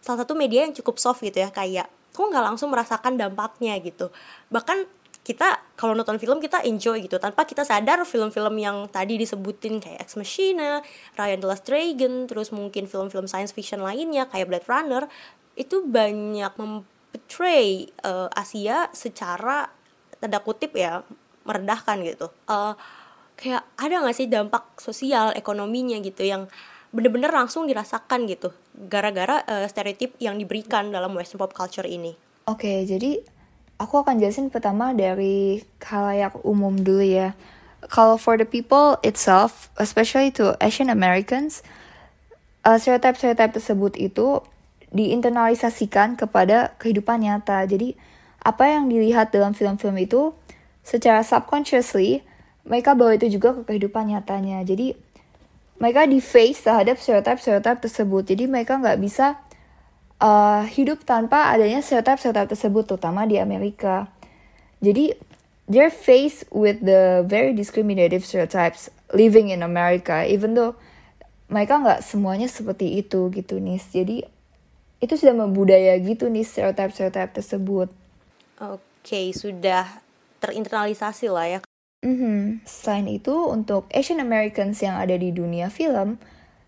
[0.00, 4.08] salah satu media yang cukup soft gitu ya, kayak kok nggak langsung merasakan dampaknya gitu.
[4.48, 4.88] Bahkan
[5.26, 10.06] kita kalau nonton film kita enjoy gitu tanpa kita sadar film-film yang tadi disebutin kayak
[10.06, 10.86] Ex Machina,
[11.18, 15.10] Ryan the Last Dragon, terus mungkin film-film science fiction lainnya kayak Blade Runner
[15.58, 19.66] itu banyak memportray eh, Asia secara
[20.22, 21.02] tanda kutip ya
[21.42, 22.30] merendahkan gitu.
[22.46, 22.74] Eh,
[23.34, 26.46] kayak ada nggak sih dampak sosial ekonominya gitu yang
[26.94, 32.14] bener-bener langsung dirasakan gitu gara-gara eh, stereotip yang diberikan dalam western pop culture ini.
[32.46, 33.18] Oke, jadi
[33.76, 37.36] aku akan jelasin pertama dari khalayak umum dulu ya.
[37.86, 41.62] Kalau for the people itself, especially to Asian Americans,
[42.66, 44.42] uh, stereotype-stereotype tersebut itu
[44.90, 47.62] diinternalisasikan kepada kehidupan nyata.
[47.68, 47.94] Jadi
[48.42, 50.34] apa yang dilihat dalam film-film itu
[50.82, 52.22] secara subconsciously
[52.66, 54.66] mereka bawa itu juga ke kehidupan nyatanya.
[54.66, 54.98] Jadi
[55.78, 58.22] mereka di face terhadap stereotype-stereotype tersebut.
[58.26, 59.38] Jadi mereka nggak bisa
[60.20, 64.08] uh, hidup tanpa adanya stereotype-stereotype tersebut, terutama di Amerika.
[64.80, 65.16] Jadi
[65.66, 70.76] they're faced with the very discriminative stereotypes living in America, even though
[71.46, 73.78] mereka nggak semuanya seperti itu gitu nih.
[73.78, 74.16] Jadi
[74.98, 77.88] itu sudah membudaya gitu nih stereotype-stereotype tersebut.
[78.56, 79.84] Oke, sudah
[80.40, 81.58] terinternalisasi lah ya.
[82.04, 82.64] Mhm.
[82.64, 86.20] Selain itu, untuk Asian Americans yang ada di dunia film,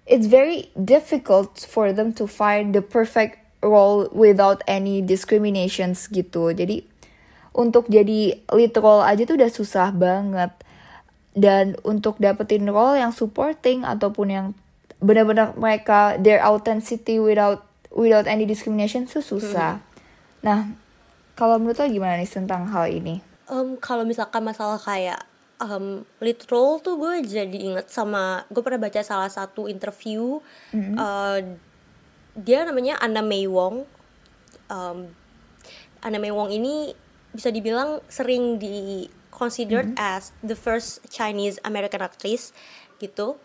[0.09, 6.51] it's very difficult for them to find the perfect role without any discriminations gitu.
[6.57, 6.88] Jadi
[7.53, 10.51] untuk jadi lead role aja tuh udah susah banget.
[11.38, 14.47] Dan untuk dapetin role yang supporting ataupun yang
[14.99, 17.62] benar-benar mereka their authenticity without
[17.94, 19.79] without any discrimination itu susah.
[20.42, 20.75] Nah,
[21.38, 23.23] kalau menurut lo gimana nih tentang hal ini?
[23.47, 25.27] Em, kalau misalkan masalah kayak
[25.62, 30.38] um, lead role tuh gue jadi inget sama gue pernah baca salah satu interview
[30.75, 31.40] eh,
[32.38, 33.83] dia namanya Anna May Wong.
[34.71, 35.11] Um,
[35.99, 36.94] Anna May Wong ini
[37.35, 42.55] bisa dibilang sering di considered as the first Chinese American actress
[43.03, 43.42] gitu.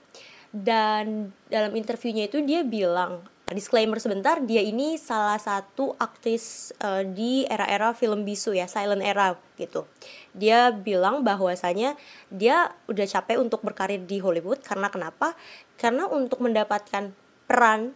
[0.53, 7.43] Dan dalam interviewnya itu dia bilang disclaimer sebentar dia ini salah satu aktris eh, di
[7.43, 9.83] era-era film bisu ya silent era gitu.
[10.31, 11.99] Dia bilang bahwasanya
[12.31, 14.63] dia udah capek untuk berkarir di Hollywood.
[14.63, 15.35] Karena kenapa?
[15.75, 17.11] Karena untuk mendapatkan
[17.43, 17.91] peran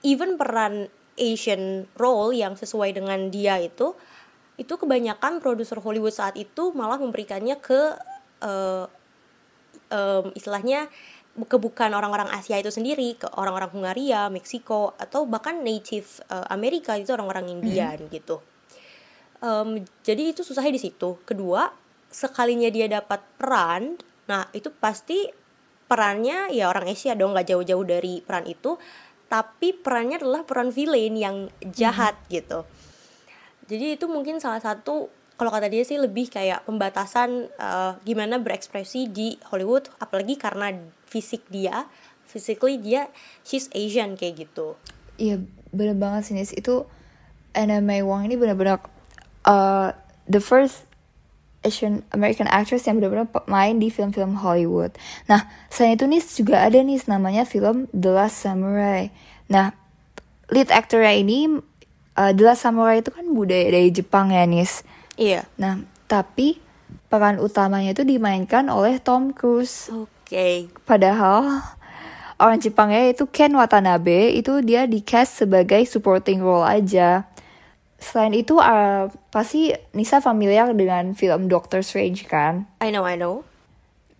[0.00, 3.96] even peran Asian role yang sesuai dengan dia itu
[4.56, 8.00] itu kebanyakan produser Hollywood saat itu malah memberikannya ke
[8.40, 8.86] eh,
[9.92, 10.88] em, istilahnya
[11.44, 16.96] ke bukan orang-orang Asia itu sendiri ke orang-orang Hungaria, Meksiko atau bahkan native eh, Amerika
[16.96, 18.40] itu orang-orang Indian gitu.
[19.44, 21.20] Em, jadi itu susahnya di situ.
[21.28, 21.68] Kedua,
[22.08, 25.28] sekalinya dia dapat peran, nah itu pasti
[25.86, 28.80] perannya ya orang Asia dong nggak jauh-jauh dari peran itu,
[29.28, 32.64] tapi perannya adalah peran villain yang jahat gitu.
[33.66, 39.12] Jadi itu mungkin salah satu kalau kata dia sih lebih kayak pembatasan eh, gimana berekspresi
[39.12, 40.72] di Hollywood apalagi karena
[41.06, 41.86] fisik dia,
[42.26, 43.08] physically dia
[43.46, 44.76] she's Asian kayak gitu.
[45.16, 45.40] Iya
[45.72, 46.84] bener banget sih Nis itu
[47.56, 48.84] Anna May Wong ini benar-benar
[49.48, 49.94] uh,
[50.28, 50.84] the first
[51.64, 54.92] Asian American actress yang benar-benar main di film-film Hollywood.
[55.26, 59.08] Nah selain itu Nis juga ada Nis namanya film The Last Samurai.
[59.48, 59.72] Nah
[60.52, 61.48] lead actornya ini
[62.14, 64.84] uh, The Last Samurai itu kan budaya dari Jepang ya Nis.
[65.16, 65.48] Iya.
[65.56, 66.60] Nah tapi
[67.10, 69.90] peran utamanya itu dimainkan oleh Tom Cruise.
[69.90, 70.15] Oke.
[70.84, 71.62] Padahal
[72.36, 77.24] orang Jepangnya itu Ken Watanabe itu dia di cast sebagai supporting role aja.
[77.96, 82.68] Selain itu uh, pasti Nisa familiar dengan film Doctor Strange kan?
[82.84, 83.46] I know, I know.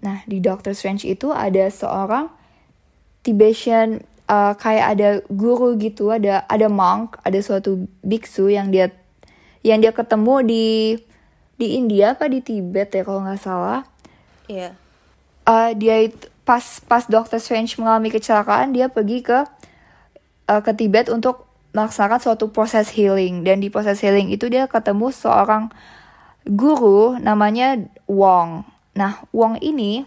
[0.00, 2.32] Nah di Doctor Strange itu ada seorang
[3.20, 8.94] Tibetan uh, kayak ada guru gitu, ada ada monk, ada suatu biksu yang dia
[9.66, 10.66] yang dia ketemu di
[11.58, 13.82] di India apa di Tibet ya kalau nggak salah.
[14.46, 14.85] Iya.
[15.46, 16.10] Uh, dia
[16.46, 19.46] pas pas Doctor Strange mengalami kecelakaan dia pergi ke
[20.50, 25.12] uh, ke Tibet untuk melaksanakan suatu proses healing dan di proses healing itu dia ketemu
[25.12, 25.68] seorang
[26.46, 28.64] guru namanya Wong.
[28.96, 30.06] Nah, Wong ini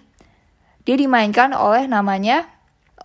[0.87, 2.47] dia dimainkan oleh namanya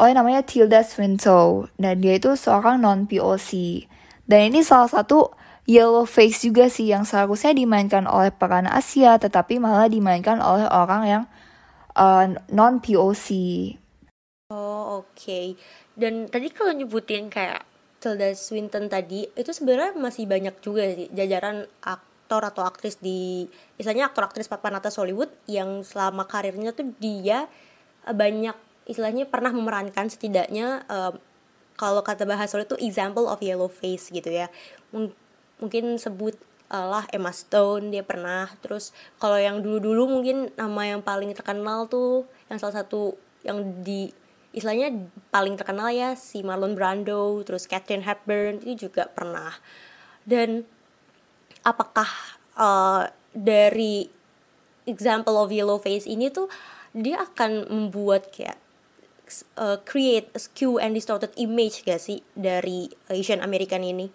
[0.00, 3.84] oleh namanya Tilda Swinton dan dia itu seorang non POC.
[4.24, 5.36] Dan ini salah satu
[5.68, 11.02] yellow face juga sih yang seharusnya dimainkan oleh peran Asia tetapi malah dimainkan oleh orang
[11.04, 11.24] yang
[11.98, 13.28] uh, non POC.
[14.52, 15.40] Oh, oke.
[15.96, 17.64] Dan tadi kalau nyebutin kayak
[17.98, 23.48] Tilda Swinton tadi, itu sebenarnya masih banyak juga sih jajaran aktor atau aktris di
[23.80, 27.48] istilahnya aktor-aktris papan atas Hollywood yang selama karirnya tuh dia
[28.04, 28.52] eh, banyak
[28.84, 31.12] istilahnya pernah memerankan setidaknya eh,
[31.74, 34.52] kalau kata bahasa itu example of yellow face gitu ya.
[34.92, 35.16] Mung-
[35.58, 36.36] mungkin sebut
[36.70, 41.90] eh, lah Emma Stone dia pernah terus kalau yang dulu-dulu mungkin nama yang paling terkenal
[41.90, 44.08] tuh yang salah satu yang di
[44.54, 49.52] istilahnya paling terkenal ya si Marlon Brando terus Catherine Hepburn itu juga pernah
[50.24, 50.64] dan
[51.66, 52.08] apakah
[52.56, 54.06] eh, dari
[54.86, 56.46] example of yellow face ini tuh
[56.94, 58.60] dia akan membuat kayak
[59.58, 64.06] uh, create a skew and distorted image gak sih dari Asian American ini?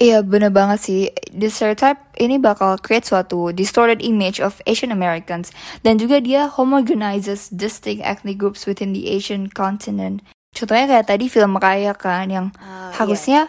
[0.00, 1.00] Iya bener banget sih.
[1.36, 5.52] The stereotype ini bakal create suatu distorted image of Asian Americans.
[5.84, 10.24] Dan juga dia homogenizes distinct ethnic groups within the Asian continent.
[10.52, 13.48] Contohnya kayak tadi film Raya kan Yang Ah, harusnya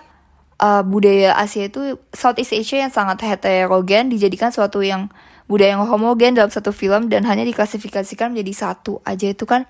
[0.63, 5.11] uh, budaya Asia itu Southeast Asia yang sangat heterogen Dijadikan suatu yang
[5.51, 9.27] budaya yang homogen dalam satu film Dan hanya diklasifikasikan menjadi satu aja.
[9.27, 9.67] Itu kan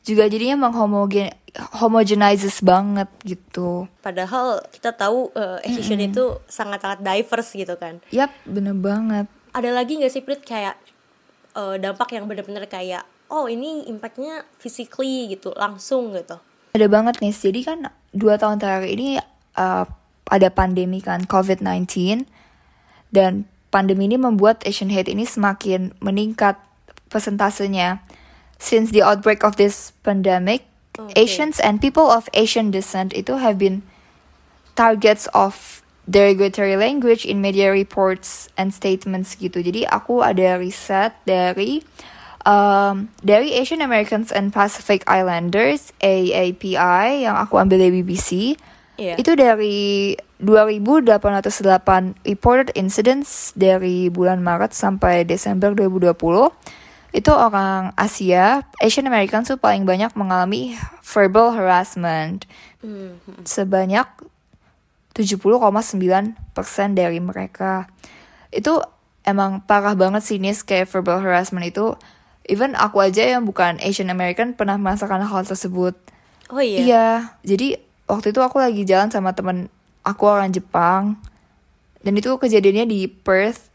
[0.00, 7.76] Juga jadinya menghomogen homogenizes banget gitu Padahal kita tahu uh, Asian itu sangat-sangat diverse gitu
[7.76, 8.00] kan.
[8.08, 10.80] Yap bener banget Ada lagi nggak sih Prit kayak
[11.52, 16.36] uh, dampak yang benar-benar kayak oh ini impactnya physically gitu langsung gitu.
[16.76, 17.78] Ada banget nih, jadi kan
[18.12, 19.20] dua tahun terakhir ini
[19.56, 19.84] uh,
[20.28, 22.24] ada pandemi kan, COVID-19.
[23.12, 26.56] Dan pandemi ini membuat Asian hate ini semakin meningkat
[27.12, 28.00] persentasenya.
[28.56, 31.24] Since the outbreak of this pandemic, Okay.
[31.24, 33.80] Asians and people of Asian descent itu have been
[34.76, 39.64] targets of derogatory language in media reports and statements gitu.
[39.64, 41.80] Jadi aku ada riset dari
[42.44, 48.60] um, dari Asian Americans and Pacific Islanders AAPI yang aku ambil dari BBC
[49.00, 49.16] Iya.
[49.16, 50.12] itu dari
[50.44, 56.52] 2.808 reported incidents dari bulan Maret sampai Desember 2020
[57.12, 62.48] itu orang Asia Asian Americans tuh paling banyak mengalami verbal harassment.
[63.44, 64.08] Sebanyak
[65.12, 66.32] 70,9%
[66.96, 67.88] dari mereka.
[68.48, 68.80] Itu
[69.28, 71.94] emang parah banget sih nis kayak verbal harassment itu.
[72.48, 75.94] Even aku aja yang bukan Asian American pernah merasakan hal tersebut.
[76.50, 76.78] Oh iya.
[76.80, 77.08] Iya,
[77.46, 79.72] jadi waktu itu aku lagi jalan sama temen
[80.02, 81.16] aku orang Jepang.
[82.02, 83.71] Dan itu kejadiannya di Perth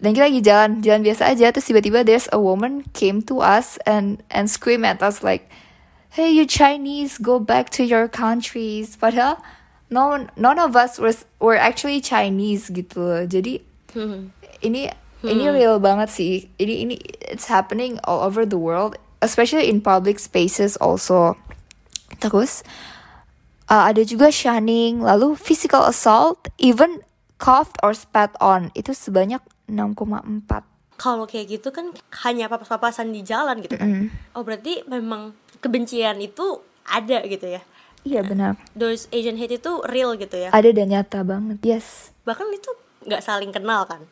[0.00, 1.52] dan kita lagi jalan jalan biasa aja.
[1.52, 5.46] Terus tiba-tiba there's a woman came to us and and scream at us like
[6.16, 8.96] hey you Chinese go back to your countries.
[8.96, 9.38] Padahal
[9.92, 13.22] no none of us was were actually Chinese gitu loh.
[13.28, 13.60] Jadi
[14.64, 14.88] ini
[15.20, 16.48] ini real banget sih.
[16.56, 16.96] Ini ini
[17.28, 21.36] it's happening all over the world especially in public spaces also.
[22.24, 22.64] Terus
[23.68, 27.04] uh, ada juga shunning lalu physical assault even
[27.36, 28.72] coughed or spat on.
[28.72, 31.88] Itu sebanyak 6,4 Kalau kayak gitu kan
[32.22, 34.12] hanya papas-papasan di jalan gitu kan.
[34.36, 37.62] Oh berarti memang kebencian itu ada gitu ya.
[38.00, 40.48] iya benar Those Asian hate itu real gitu ya.
[40.50, 42.70] ada dan nyata banget yes Bahkan itu
[43.04, 44.04] nggak saling kenal kan.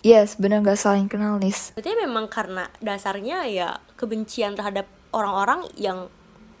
[0.00, 6.08] yes benar nggak saling kenal nis Berarti memang karena dasarnya ya kebencian terhadap orang-orang yang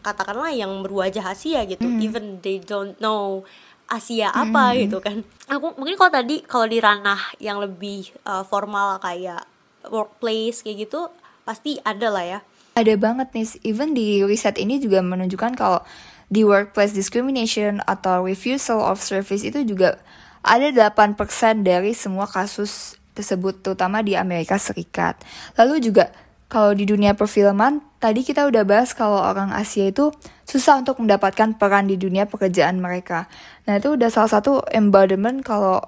[0.00, 3.40] katakanlah yang berwajah Asia gitu, even they don't know
[3.88, 5.20] Asia apa gitu kan.
[5.48, 9.44] Aku mungkin kalau tadi kalau di ranah yang lebih uh, formal kayak
[9.88, 11.12] workplace kayak gitu
[11.44, 12.38] pasti ada lah ya.
[12.74, 15.84] Ada banget nih, even di riset ini juga menunjukkan kalau
[16.26, 20.00] di workplace discrimination atau refusal of service itu juga
[20.42, 21.14] ada 8%
[21.62, 25.22] dari semua kasus tersebut terutama di Amerika Serikat.
[25.54, 26.10] Lalu juga
[26.50, 30.10] kalau di dunia perfilman, tadi kita udah bahas kalau orang Asia itu
[30.54, 33.26] susah untuk mendapatkan peran di dunia pekerjaan mereka.
[33.66, 35.82] Nah itu udah salah satu embodiment kalau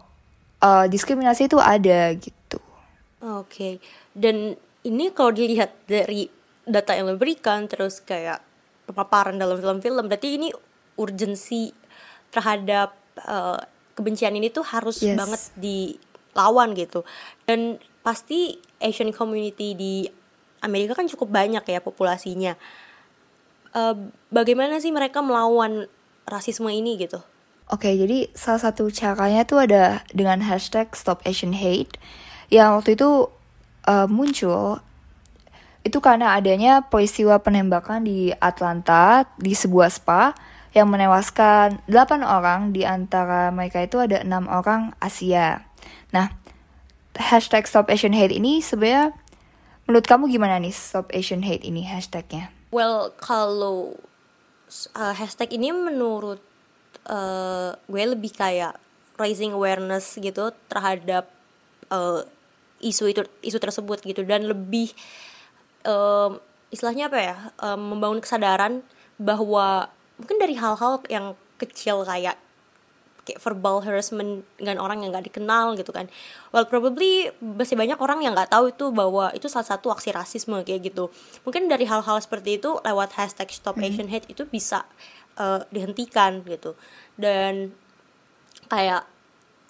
[0.58, 2.58] uh, diskriminasi itu ada gitu.
[3.22, 3.78] Oke.
[4.10, 6.26] Dan ini kalau dilihat dari
[6.66, 8.42] data yang lo berikan terus kayak
[8.90, 10.50] pemaparan dalam film-film berarti ini
[10.98, 11.70] urgensi
[12.34, 13.60] terhadap eh,
[13.94, 15.14] kebencian ini tuh harus Yes.
[15.14, 17.06] banget dilawan gitu.
[17.46, 20.06] Dan pasti Asian community di
[20.62, 22.54] Amerika kan cukup banyak ya populasinya.
[23.76, 23.94] Eh,
[24.32, 25.84] bagaimana sih mereka melawan
[26.24, 27.20] rasisme ini gitu?
[27.68, 32.00] Oke, jadi salah satu caranya tuh ada dengan hashtag Stop Asian Hate
[32.48, 33.26] yang waktu itu
[33.90, 34.78] uh, muncul
[35.82, 40.30] itu karena adanya peristiwa penembakan di Atlanta di sebuah spa
[40.78, 45.66] yang menewaskan 8 orang di antara mereka itu ada enam orang Asia.
[46.14, 46.32] Nah,
[47.18, 49.10] hashtag Stop Asian Hate ini sebenarnya
[49.90, 52.55] menurut kamu gimana nih Stop Asian Hate ini hashtagnya?
[52.74, 53.94] Well, kalau
[54.98, 56.42] uh, hashtag ini menurut
[57.06, 58.74] uh, gue lebih kayak
[59.16, 61.30] raising awareness gitu terhadap
[61.88, 62.26] uh,
[62.82, 64.26] isu itu isu tersebut gitu.
[64.26, 64.90] Dan lebih
[65.86, 66.42] um,
[66.74, 68.82] istilahnya apa ya um, membangun kesadaran
[69.16, 69.88] bahwa
[70.20, 72.36] mungkin dari hal-hal yang kecil kayak
[73.26, 76.06] kayak verbal harassment dengan orang yang nggak dikenal gitu kan.
[76.54, 80.62] Well probably masih banyak orang yang nggak tahu itu bahwa itu salah satu aksi rasisme
[80.62, 81.10] kayak gitu.
[81.42, 84.86] Mungkin dari hal-hal seperti itu lewat hashtag stop Asian hate itu bisa
[85.42, 86.78] uh, dihentikan gitu.
[87.18, 87.74] Dan
[88.70, 89.04] kayak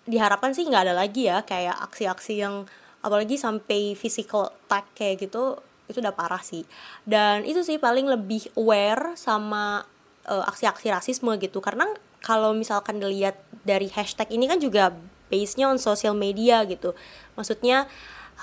[0.04, 2.68] diharapkan sih nggak ada lagi ya kayak aksi-aksi yang
[3.02, 6.66] apalagi sampai physical attack kayak gitu itu udah parah sih.
[7.06, 9.86] Dan itu sih paling lebih aware sama
[10.26, 11.62] uh, aksi-aksi rasisme gitu.
[11.62, 11.86] Karena
[12.26, 14.90] kalau misalkan dilihat dari hashtag ini kan juga
[15.30, 16.90] base-nya on social media gitu.
[17.38, 17.86] Maksudnya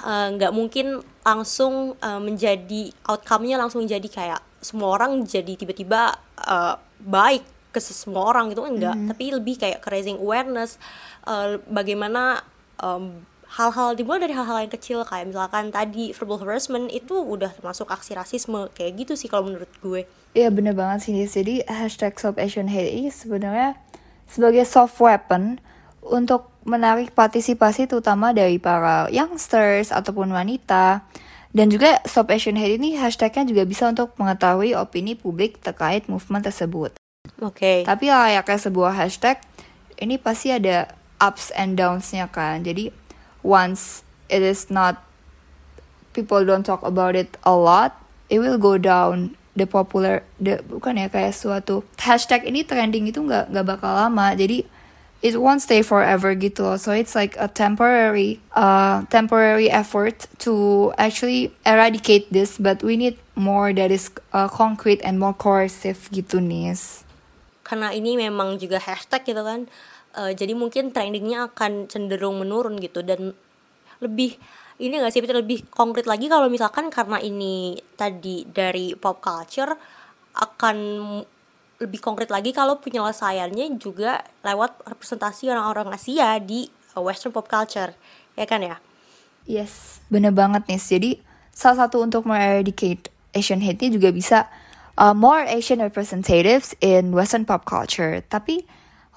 [0.07, 6.79] uh, nggak mungkin langsung uh, menjadi outcome-nya langsung jadi kayak semua orang jadi tiba-tiba uh,
[7.03, 7.43] baik
[7.75, 8.95] ke semua orang gitu enggak.
[8.95, 10.79] Tapi lebih kayak raising awareness
[11.27, 12.39] uh, bagaimana
[12.79, 17.93] um, hal-hal dimulai dari hal-hal yang kecil kayak misalkan tadi verbal harassment itu udah termasuk
[17.93, 21.13] aksi rasisme kayak gitu sih kalau menurut gue Iya bener banget sih.
[21.29, 23.77] Jadi hashtag Stop Asian Hate ini sebenarnya
[24.25, 25.61] sebagai soft weapon
[26.01, 31.05] untuk menarik partisipasi terutama dari para youngsters ataupun wanita.
[31.53, 36.49] Dan juga Stop Asian Hate ini hashtagnya juga bisa untuk mengetahui opini publik terkait movement
[36.49, 36.97] tersebut.
[37.37, 39.37] oke Tapi layaknya sebuah hashtag,
[40.01, 40.89] ini pasti ada
[41.21, 42.65] ups and downs-nya kan.
[42.65, 42.89] Jadi
[43.43, 45.03] once it is not
[46.13, 50.97] people don't talk about it a lot, it will go down the popular the bukan
[50.97, 54.33] ya kayak suatu hashtag ini trending itu nggak nggak bakal lama.
[54.33, 54.65] Jadi
[55.21, 56.77] it won't stay forever gitu loh.
[56.81, 63.21] So it's like a temporary uh temporary effort to actually eradicate this, but we need
[63.37, 67.03] more that is uh, concrete and more coercive gitu nis.
[67.63, 69.65] karena ini memang juga hashtag gitu kan
[70.13, 73.33] Eh, jadi mungkin trendingnya akan cenderung menurun gitu dan
[73.97, 74.37] lebih
[74.77, 79.73] ini gak sih Peter, lebih konkret lagi kalau misalkan karena ini tadi dari pop culture
[80.37, 80.77] akan
[81.81, 87.97] lebih konkret lagi kalau penyelesaiannya juga lewat representasi orang-orang Asia di uh, Western pop culture
[88.37, 88.77] ya kan ya
[89.43, 90.79] Yes, bener banget nih.
[90.79, 91.11] Jadi
[91.51, 94.47] salah satu untuk eradicate Asian hate juga bisa
[94.95, 98.23] uh, more Asian representatives in Western pop culture.
[98.29, 98.63] Tapi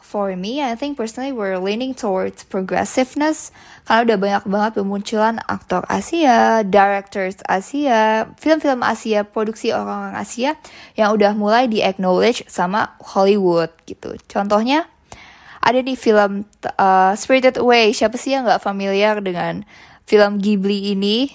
[0.07, 3.51] for me, I think personally we're leaning towards progressiveness
[3.91, 10.55] karena udah banyak banget bermunculan aktor Asia, directors Asia, film-film Asia, produksi orang-orang Asia
[10.95, 14.15] yang udah mulai di acknowledge sama Hollywood gitu.
[14.31, 14.87] Contohnya
[15.59, 16.47] ada di film
[16.79, 17.91] uh, Spirited Away.
[17.91, 19.67] Siapa sih yang nggak familiar dengan
[20.07, 21.27] film Ghibli ini?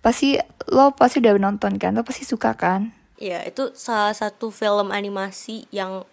[0.00, 0.40] Pasti
[0.72, 1.92] lo pasti udah nonton kan?
[1.92, 2.96] Lo pasti suka kan?
[3.18, 6.06] ya itu salah satu film animasi yang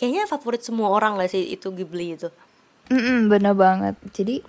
[0.00, 2.32] kayaknya favorit semua orang gak sih itu Ghibli itu
[2.90, 3.94] Mm bener banget.
[4.10, 4.42] Jadi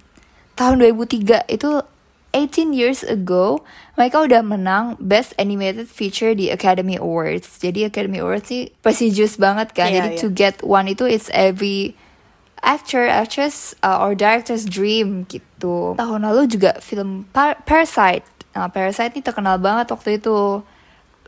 [0.57, 1.85] tahun 2003 itu
[2.33, 3.61] 18 years ago
[3.99, 7.61] mereka udah menang Best Animated Feature di Academy Awards.
[7.61, 9.93] Jadi Academy Awards sih prestigious banget kan.
[9.93, 10.19] Iya, Jadi iya.
[10.25, 11.93] to get one itu it's every
[12.65, 15.93] actor, actress, uh, or director's dream gitu.
[15.93, 18.25] Tahun lalu juga film Par- Parasite.
[18.57, 20.65] Nah, Parasite ini terkenal banget waktu itu.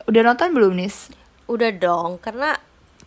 [0.09, 1.13] Udah nonton belum, Nis?
[1.43, 2.55] udah dong karena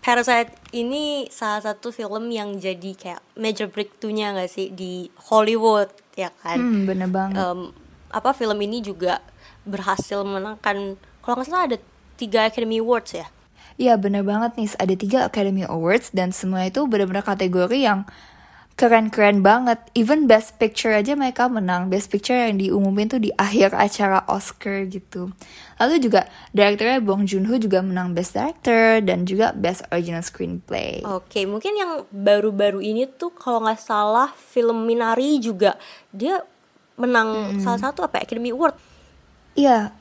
[0.07, 6.30] Parasite ini salah satu film yang jadi kayak major breakthrough-nya gak sih di Hollywood ya
[6.46, 6.62] kan?
[6.62, 7.42] Hmm, bener banget.
[7.42, 7.74] Em,
[8.14, 9.18] apa film ini juga
[9.66, 10.94] berhasil menangkan
[11.26, 11.78] kalau nggak salah ada
[12.14, 13.26] tiga Academy Awards ya?
[13.82, 18.07] Iya bener banget nih, ada tiga Academy Awards dan semua itu bener-bener kategori yang
[18.77, 19.81] keren-keren banget.
[19.97, 21.89] Even Best Picture aja mereka menang.
[21.89, 25.33] Best Picture yang diumumin tuh di akhir acara Oscar gitu.
[25.81, 31.01] Lalu juga direkturnya Bong Joon-ho juga menang Best Director dan juga Best Original Screenplay.
[31.09, 35.81] Oke, mungkin yang baru-baru ini tuh kalau nggak salah film Minari juga
[36.12, 36.45] dia
[37.01, 38.77] menang salah satu apa ya, Academy Award.
[39.57, 39.93] Iya,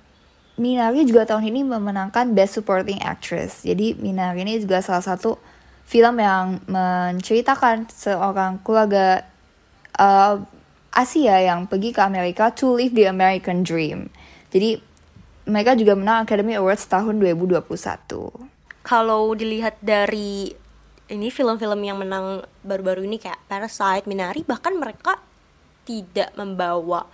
[0.59, 3.63] Minari juga tahun ini memenangkan Best Supporting Actress.
[3.63, 5.54] Jadi Minari ini juga salah satu
[5.85, 9.21] film yang menceritakan seorang keluarga
[10.01, 10.41] uh,
[10.95, 14.09] Asia yang pergi ke Amerika to live the American dream.
[14.49, 14.79] Jadi
[15.45, 17.61] mereka juga menang Academy Awards tahun 2021.
[18.81, 20.49] Kalau dilihat dari
[21.05, 25.21] ini film-film yang menang baru-baru ini kayak Parasite, Minari bahkan mereka
[25.85, 27.05] tidak membawa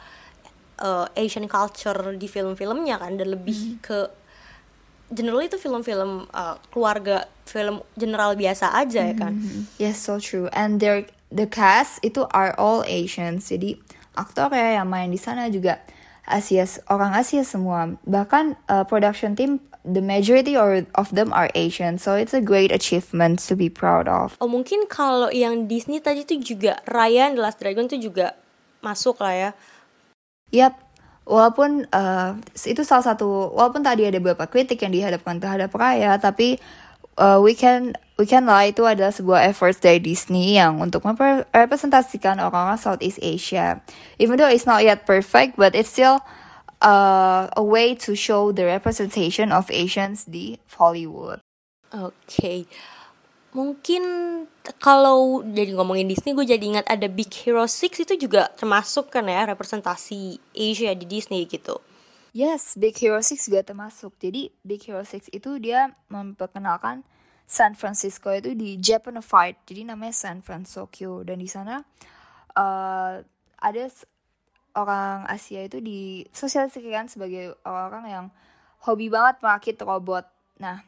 [0.80, 4.21] uh, Asian culture di film-filmnya kan dan lebih ke
[5.12, 9.38] generally itu film-film uh, keluarga, film general biasa aja ya kan.
[9.78, 10.48] Yes, so true.
[10.56, 13.52] And their the cast itu are all Asians.
[13.52, 13.78] Jadi
[14.16, 15.84] aktornya yang main di sana juga
[16.28, 18.00] Asia, orang Asia semua.
[18.08, 21.98] Bahkan uh, production team the majority or of them are Asian.
[21.98, 24.38] So it's a great achievement to be proud of.
[24.40, 28.38] Oh mungkin kalau yang Disney tadi tuh juga Ryan The Last Dragon tuh juga
[28.86, 29.50] masuk lah ya.
[30.52, 30.76] Yap,
[31.26, 36.58] walaupun uh, itu salah satu walaupun tadi ada beberapa kritik yang dihadapkan terhadap Raya, tapi
[37.18, 42.42] uh, we can we can lah itu adalah sebuah efforts dari Disney yang untuk merepresentasikan
[42.42, 43.82] orang-orang Southeast Asia.
[44.22, 46.22] Even though it's not yet perfect, but it's still
[46.82, 51.42] uh, a way to show the representation of Asians di Hollywood.
[51.92, 52.66] Oke.
[53.52, 54.04] Mungkin
[54.80, 59.28] kalau jadi ngomongin Disney gue jadi ingat ada Big Hero 6 itu juga termasuk kan
[59.28, 61.84] ya representasi Asia di Disney gitu.
[62.32, 64.16] Yes, Big Hero 6 juga termasuk.
[64.24, 67.04] Jadi Big Hero 6 itu dia memperkenalkan
[67.44, 69.60] San Francisco itu di Japanified.
[69.68, 71.84] Jadi namanya San Francisco dan di sana
[72.56, 73.20] uh,
[73.60, 73.84] ada
[74.72, 78.26] orang Asia itu disosialisasikan sebagai orang-orang yang
[78.88, 80.24] hobi banget merakit robot.
[80.64, 80.88] Nah,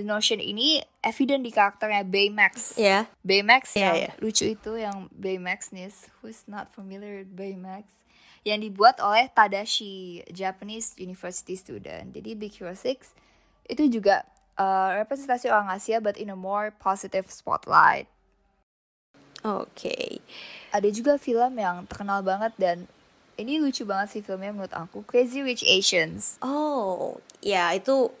[0.00, 2.80] The Notion ini evident di karakternya Baymax.
[2.80, 3.04] Ya.
[3.20, 4.10] Baymax Iya, yang iya.
[4.16, 5.92] lucu itu yang Baymax nih,
[6.24, 7.84] who's not familiar with Baymax,
[8.48, 12.16] yang dibuat oleh Tadashi, Japanese university student.
[12.16, 13.12] Jadi Big Hero 6
[13.68, 14.24] itu juga
[14.56, 18.08] uh, representasi orang Asia but in a more positive spotlight.
[19.44, 20.20] Oke.
[20.72, 22.88] Ada juga film yang terkenal banget dan
[23.40, 26.36] ini lucu banget sih filmnya menurut aku, Crazy Rich Asians.
[26.44, 28.12] Oh, ya itu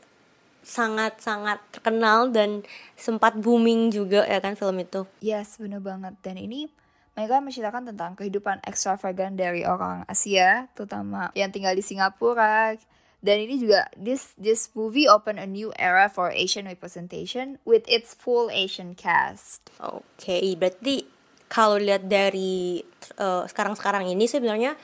[0.70, 2.62] sangat-sangat terkenal dan
[2.94, 5.02] sempat booming juga ya kan film itu.
[5.18, 6.14] Yes, bener banget.
[6.22, 6.70] Dan ini
[7.18, 12.78] mereka menceritakan tentang kehidupan ekstravagan dari orang Asia, terutama yang tinggal di Singapura.
[13.20, 18.16] Dan ini juga this this movie open a new era for Asian representation with its
[18.16, 19.68] full Asian cast.
[19.82, 21.04] Oke, berarti
[21.50, 22.80] kalau lihat dari
[23.18, 24.78] uh, sekarang-sekarang ini sebenarnya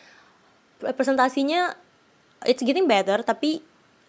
[0.83, 1.73] presentasinya
[2.45, 3.65] it's getting better tapi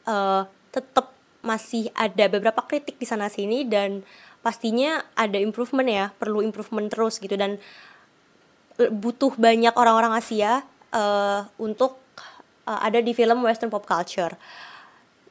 [0.09, 1.16] uh, tetap
[1.47, 4.03] masih ada beberapa kritik di sana sini dan
[4.43, 7.55] pastinya ada improvement ya perlu improvement terus gitu dan
[8.77, 10.61] butuh banyak orang-orang Asia
[10.93, 11.97] uh, untuk
[12.69, 14.37] uh, ada di film western pop culture.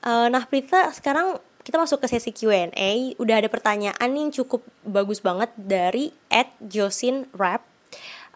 [0.03, 3.15] Uh, nah Prita sekarang kita masuk ke sesi Q&A.
[3.19, 7.63] Udah ada pertanyaan yang cukup bagus banget dari Ed Josin Rap.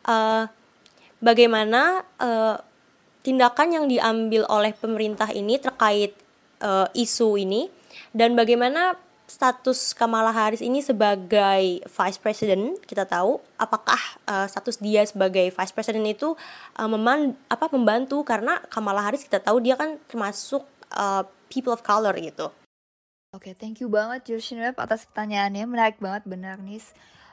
[0.07, 0.51] Uh,
[1.22, 2.59] bagaimana uh,
[3.22, 6.16] tindakan yang diambil oleh pemerintah ini terkait
[6.62, 7.68] uh, isu ini
[8.14, 8.96] dan bagaimana
[9.30, 15.70] status Kamala Harris ini sebagai vice president kita tahu apakah uh, status dia sebagai vice
[15.70, 16.34] president itu
[16.74, 21.86] uh, meman apa membantu karena Kamala Harris kita tahu dia kan termasuk uh, people of
[21.86, 22.50] color gitu.
[23.30, 26.90] Oke, okay, thank you banget Justin Web atas pertanyaannya menarik banget benar nis.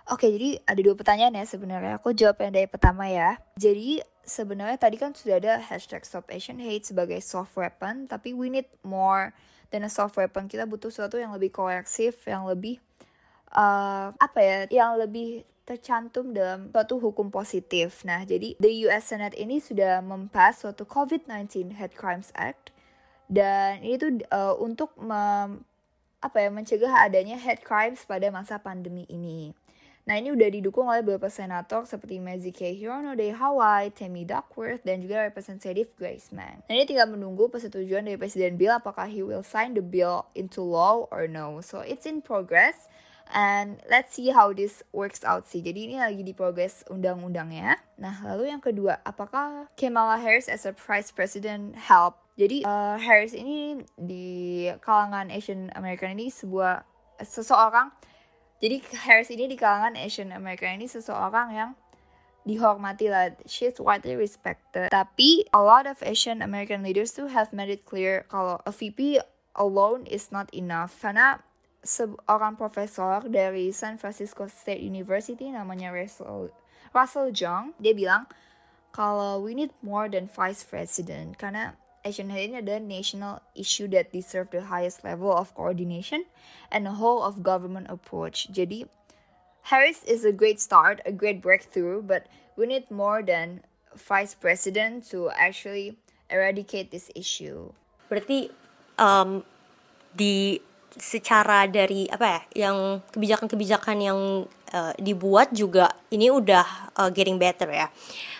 [0.08, 1.99] Oke, jadi ada dua pertanyaan ya sebenarnya.
[1.99, 3.43] Aku jawab yang dari pertama ya.
[3.60, 8.47] Jadi sebenarnya tadi kan sudah ada hashtag Stop Asian Hate sebagai soft weapon, tapi we
[8.47, 9.36] need more
[9.68, 12.80] dan soft weapon kita butuh sesuatu yang lebih koreksif yang lebih
[13.51, 18.08] uh, apa ya yang lebih tercantum dalam suatu hukum positif.
[18.08, 22.72] Nah, jadi the US Senate ini sudah mempas suatu COVID-19 Hate Crimes Act
[23.28, 25.68] dan ini tuh uh, untuk mem,
[26.24, 29.51] apa ya mencegah adanya hate crimes pada masa pandemi ini.
[30.08, 32.24] Nah ini udah didukung oleh beberapa senator seperti
[32.55, 32.72] K.
[32.72, 36.64] Hirono dari Hawaii, Tammy Duckworth, dan juga Representative Grace Mann.
[36.64, 40.64] Nah ini tinggal menunggu persetujuan dari Presiden Bill apakah he will sign the bill into
[40.64, 41.60] law or no.
[41.60, 42.88] So it's in progress.
[43.28, 45.60] And let's see how this works out sih.
[45.60, 47.76] Jadi ini lagi di progress undang-undangnya.
[47.99, 52.16] Nah, lalu yang kedua, apakah Kamala Harris as a vice president help?
[52.39, 56.88] Jadi uh, Harris ini di kalangan Asian American ini sebuah
[57.20, 57.91] seseorang
[58.58, 61.72] jadi Harris ini di kalangan Asian American ini seseorang yang
[62.47, 63.36] dihormati lah.
[63.43, 64.89] She's widely respected.
[64.89, 69.20] Tapi a lot of Asian American leaders too have made it clear kalau a VP
[69.60, 70.95] alone is not enough.
[71.03, 71.43] Karena
[71.84, 76.49] seorang profesor dari San Francisco State University namanya Russell
[76.95, 78.26] Russell Jung dia bilang
[78.91, 81.78] kalau we need more than vice president karena
[82.08, 86.24] Asian hate ini adalah national issue that deserve the highest level of coordination
[86.72, 88.47] and a whole of government approach.
[88.47, 88.88] Jadi
[89.68, 93.60] Harris is a great start, a great breakthrough, but we need more than
[93.91, 95.99] vice president to actually
[96.32, 97.76] eradicate this issue.
[98.08, 98.55] Berarti
[98.95, 99.43] um,
[100.16, 100.64] di
[101.00, 104.20] secara dari apa ya, yang kebijakan-kebijakan yang
[104.74, 107.88] uh, dibuat juga ini udah uh, getting better ya.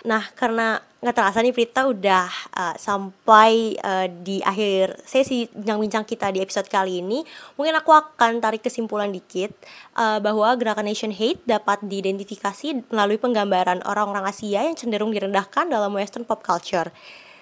[0.06, 2.26] Nah, karena nggak terasa nih Prita udah
[2.58, 7.22] uh, sampai uh, di akhir sesi bincang-bincang kita di episode kali ini.
[7.54, 9.54] Mungkin aku akan tarik kesimpulan dikit
[9.94, 15.94] uh, bahwa gerakan Nation Hate dapat diidentifikasi melalui penggambaran orang-orang Asia yang cenderung direndahkan dalam
[15.94, 16.90] Western pop culture.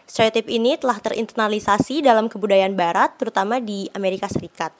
[0.05, 4.71] Stereotip ini telah terinternalisasi dalam kebudayaan Barat, terutama di Amerika Serikat.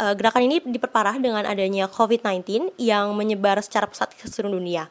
[0.00, 4.88] Uh, gerakan ini diperparah dengan adanya COVID-19 yang menyebar secara pesat ke seluruh dunia.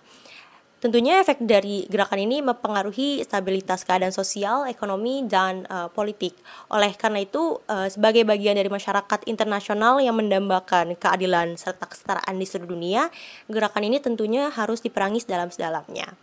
[0.82, 6.34] Tentunya efek dari gerakan ini mempengaruhi stabilitas keadaan sosial, ekonomi, dan uh, politik.
[6.74, 12.50] Oleh karena itu, uh, sebagai bagian dari masyarakat internasional yang mendambakan keadilan serta kesetaraan di
[12.50, 13.14] seluruh dunia,
[13.46, 16.18] gerakan ini tentunya harus diperangi sedalam-sedalamnya.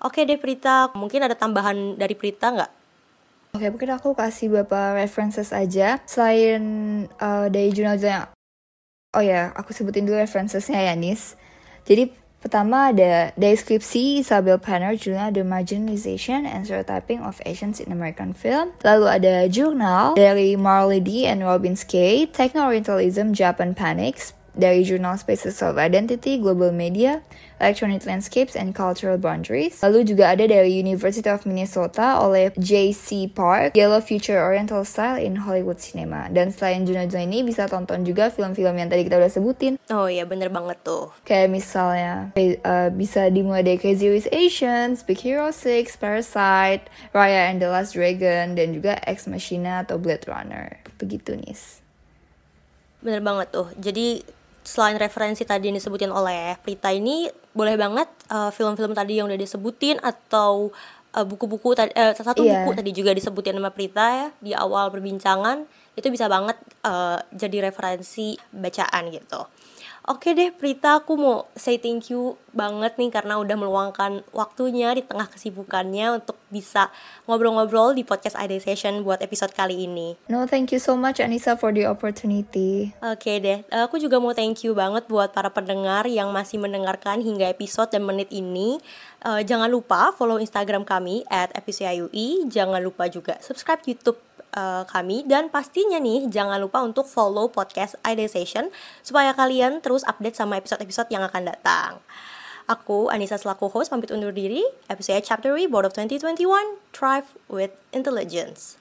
[0.00, 2.72] Oke deh Prita, mungkin ada tambahan dari Prita nggak?
[3.58, 5.98] Oke, mungkin aku kasih beberapa references aja.
[6.06, 6.62] Selain
[7.18, 8.30] uh, dari jurnal-jurnal.
[9.18, 11.34] Oh ya, aku sebutin dulu referencesnya ya, Nis.
[11.82, 18.30] Jadi Pertama ada deskripsi Isabel Panner judulnya The Marginalization and Stereotyping of Asians in American
[18.30, 18.70] Film.
[18.86, 25.62] Lalu ada jurnal dari Marley D and Robin Skay, Techno-Orientalism Japan Panics, dari jurnal Spaces
[25.62, 27.22] of Identity, Global Media,
[27.62, 29.78] Electronic Landscapes and Cultural Boundaries.
[29.82, 33.30] Lalu juga ada dari University of Minnesota oleh J.C.
[33.30, 36.26] Park, Yellow Future Oriental Style in Hollywood Cinema.
[36.30, 39.78] Dan selain jurnal-jurnal ini bisa tonton juga film-film yang tadi kita udah sebutin.
[39.94, 41.14] Oh iya bener banget tuh.
[41.22, 47.62] Kayak misalnya uh, bisa dimulai dari Crazy Rich Asians, Big Hero 6, Parasite, Raya and
[47.62, 50.78] the Last Dragon, dan juga Ex Machina atau Blade Runner.
[50.98, 51.58] Begitu nih.
[52.98, 53.70] Bener banget tuh.
[53.78, 54.37] Jadi
[54.68, 57.24] selain referensi tadi yang disebutin oleh Prita ini
[57.56, 60.68] boleh banget uh, film-film tadi yang udah disebutin atau
[61.16, 62.68] uh, buku-buku tadi uh, satu yeah.
[62.68, 65.64] buku tadi juga disebutin sama Prita ya di awal perbincangan
[65.96, 69.40] itu bisa banget uh, jadi referensi bacaan gitu.
[70.08, 75.04] Oke deh Prita, aku mau say thank you banget nih karena udah meluangkan waktunya di
[75.04, 76.88] tengah kesibukannya untuk bisa
[77.28, 80.16] ngobrol-ngobrol di podcast ID Session buat episode kali ini.
[80.32, 82.96] No, thank you so much Anissa for the opportunity.
[83.04, 87.44] Oke deh, aku juga mau thank you banget buat para pendengar yang masih mendengarkan hingga
[87.52, 88.80] episode dan menit ini.
[89.20, 91.52] Uh, jangan lupa follow Instagram kami at.
[92.48, 97.98] Jangan lupa juga subscribe YouTube uh, kami dan pastinya nih jangan lupa untuk follow podcast
[98.06, 98.72] Ideation
[99.02, 102.00] supaya kalian terus update sama episode-episode yang akan datang.
[102.68, 104.60] Aku Anissa selaku host pamit undur diri.
[104.92, 106.44] Episode Chapter Board of 2021
[106.92, 108.76] Thrive with Intelligence.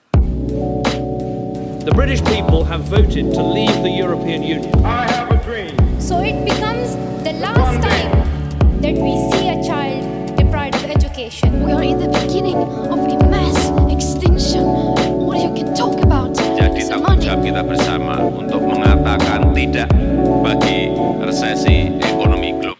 [1.87, 4.75] The British people have voted to leave the European Union.
[4.83, 5.71] I have a dream.
[6.03, 8.11] So it becomes the last time
[8.83, 10.03] that we see a child
[10.35, 11.63] deprived of education.
[11.63, 12.59] We are in the beginning
[12.91, 15.16] of a mass extinction.
[16.57, 19.85] Jadi tanggung jawab kita bersama untuk mengatakan tidak
[20.41, 20.89] bagi
[21.21, 22.76] resesi ekonomi global.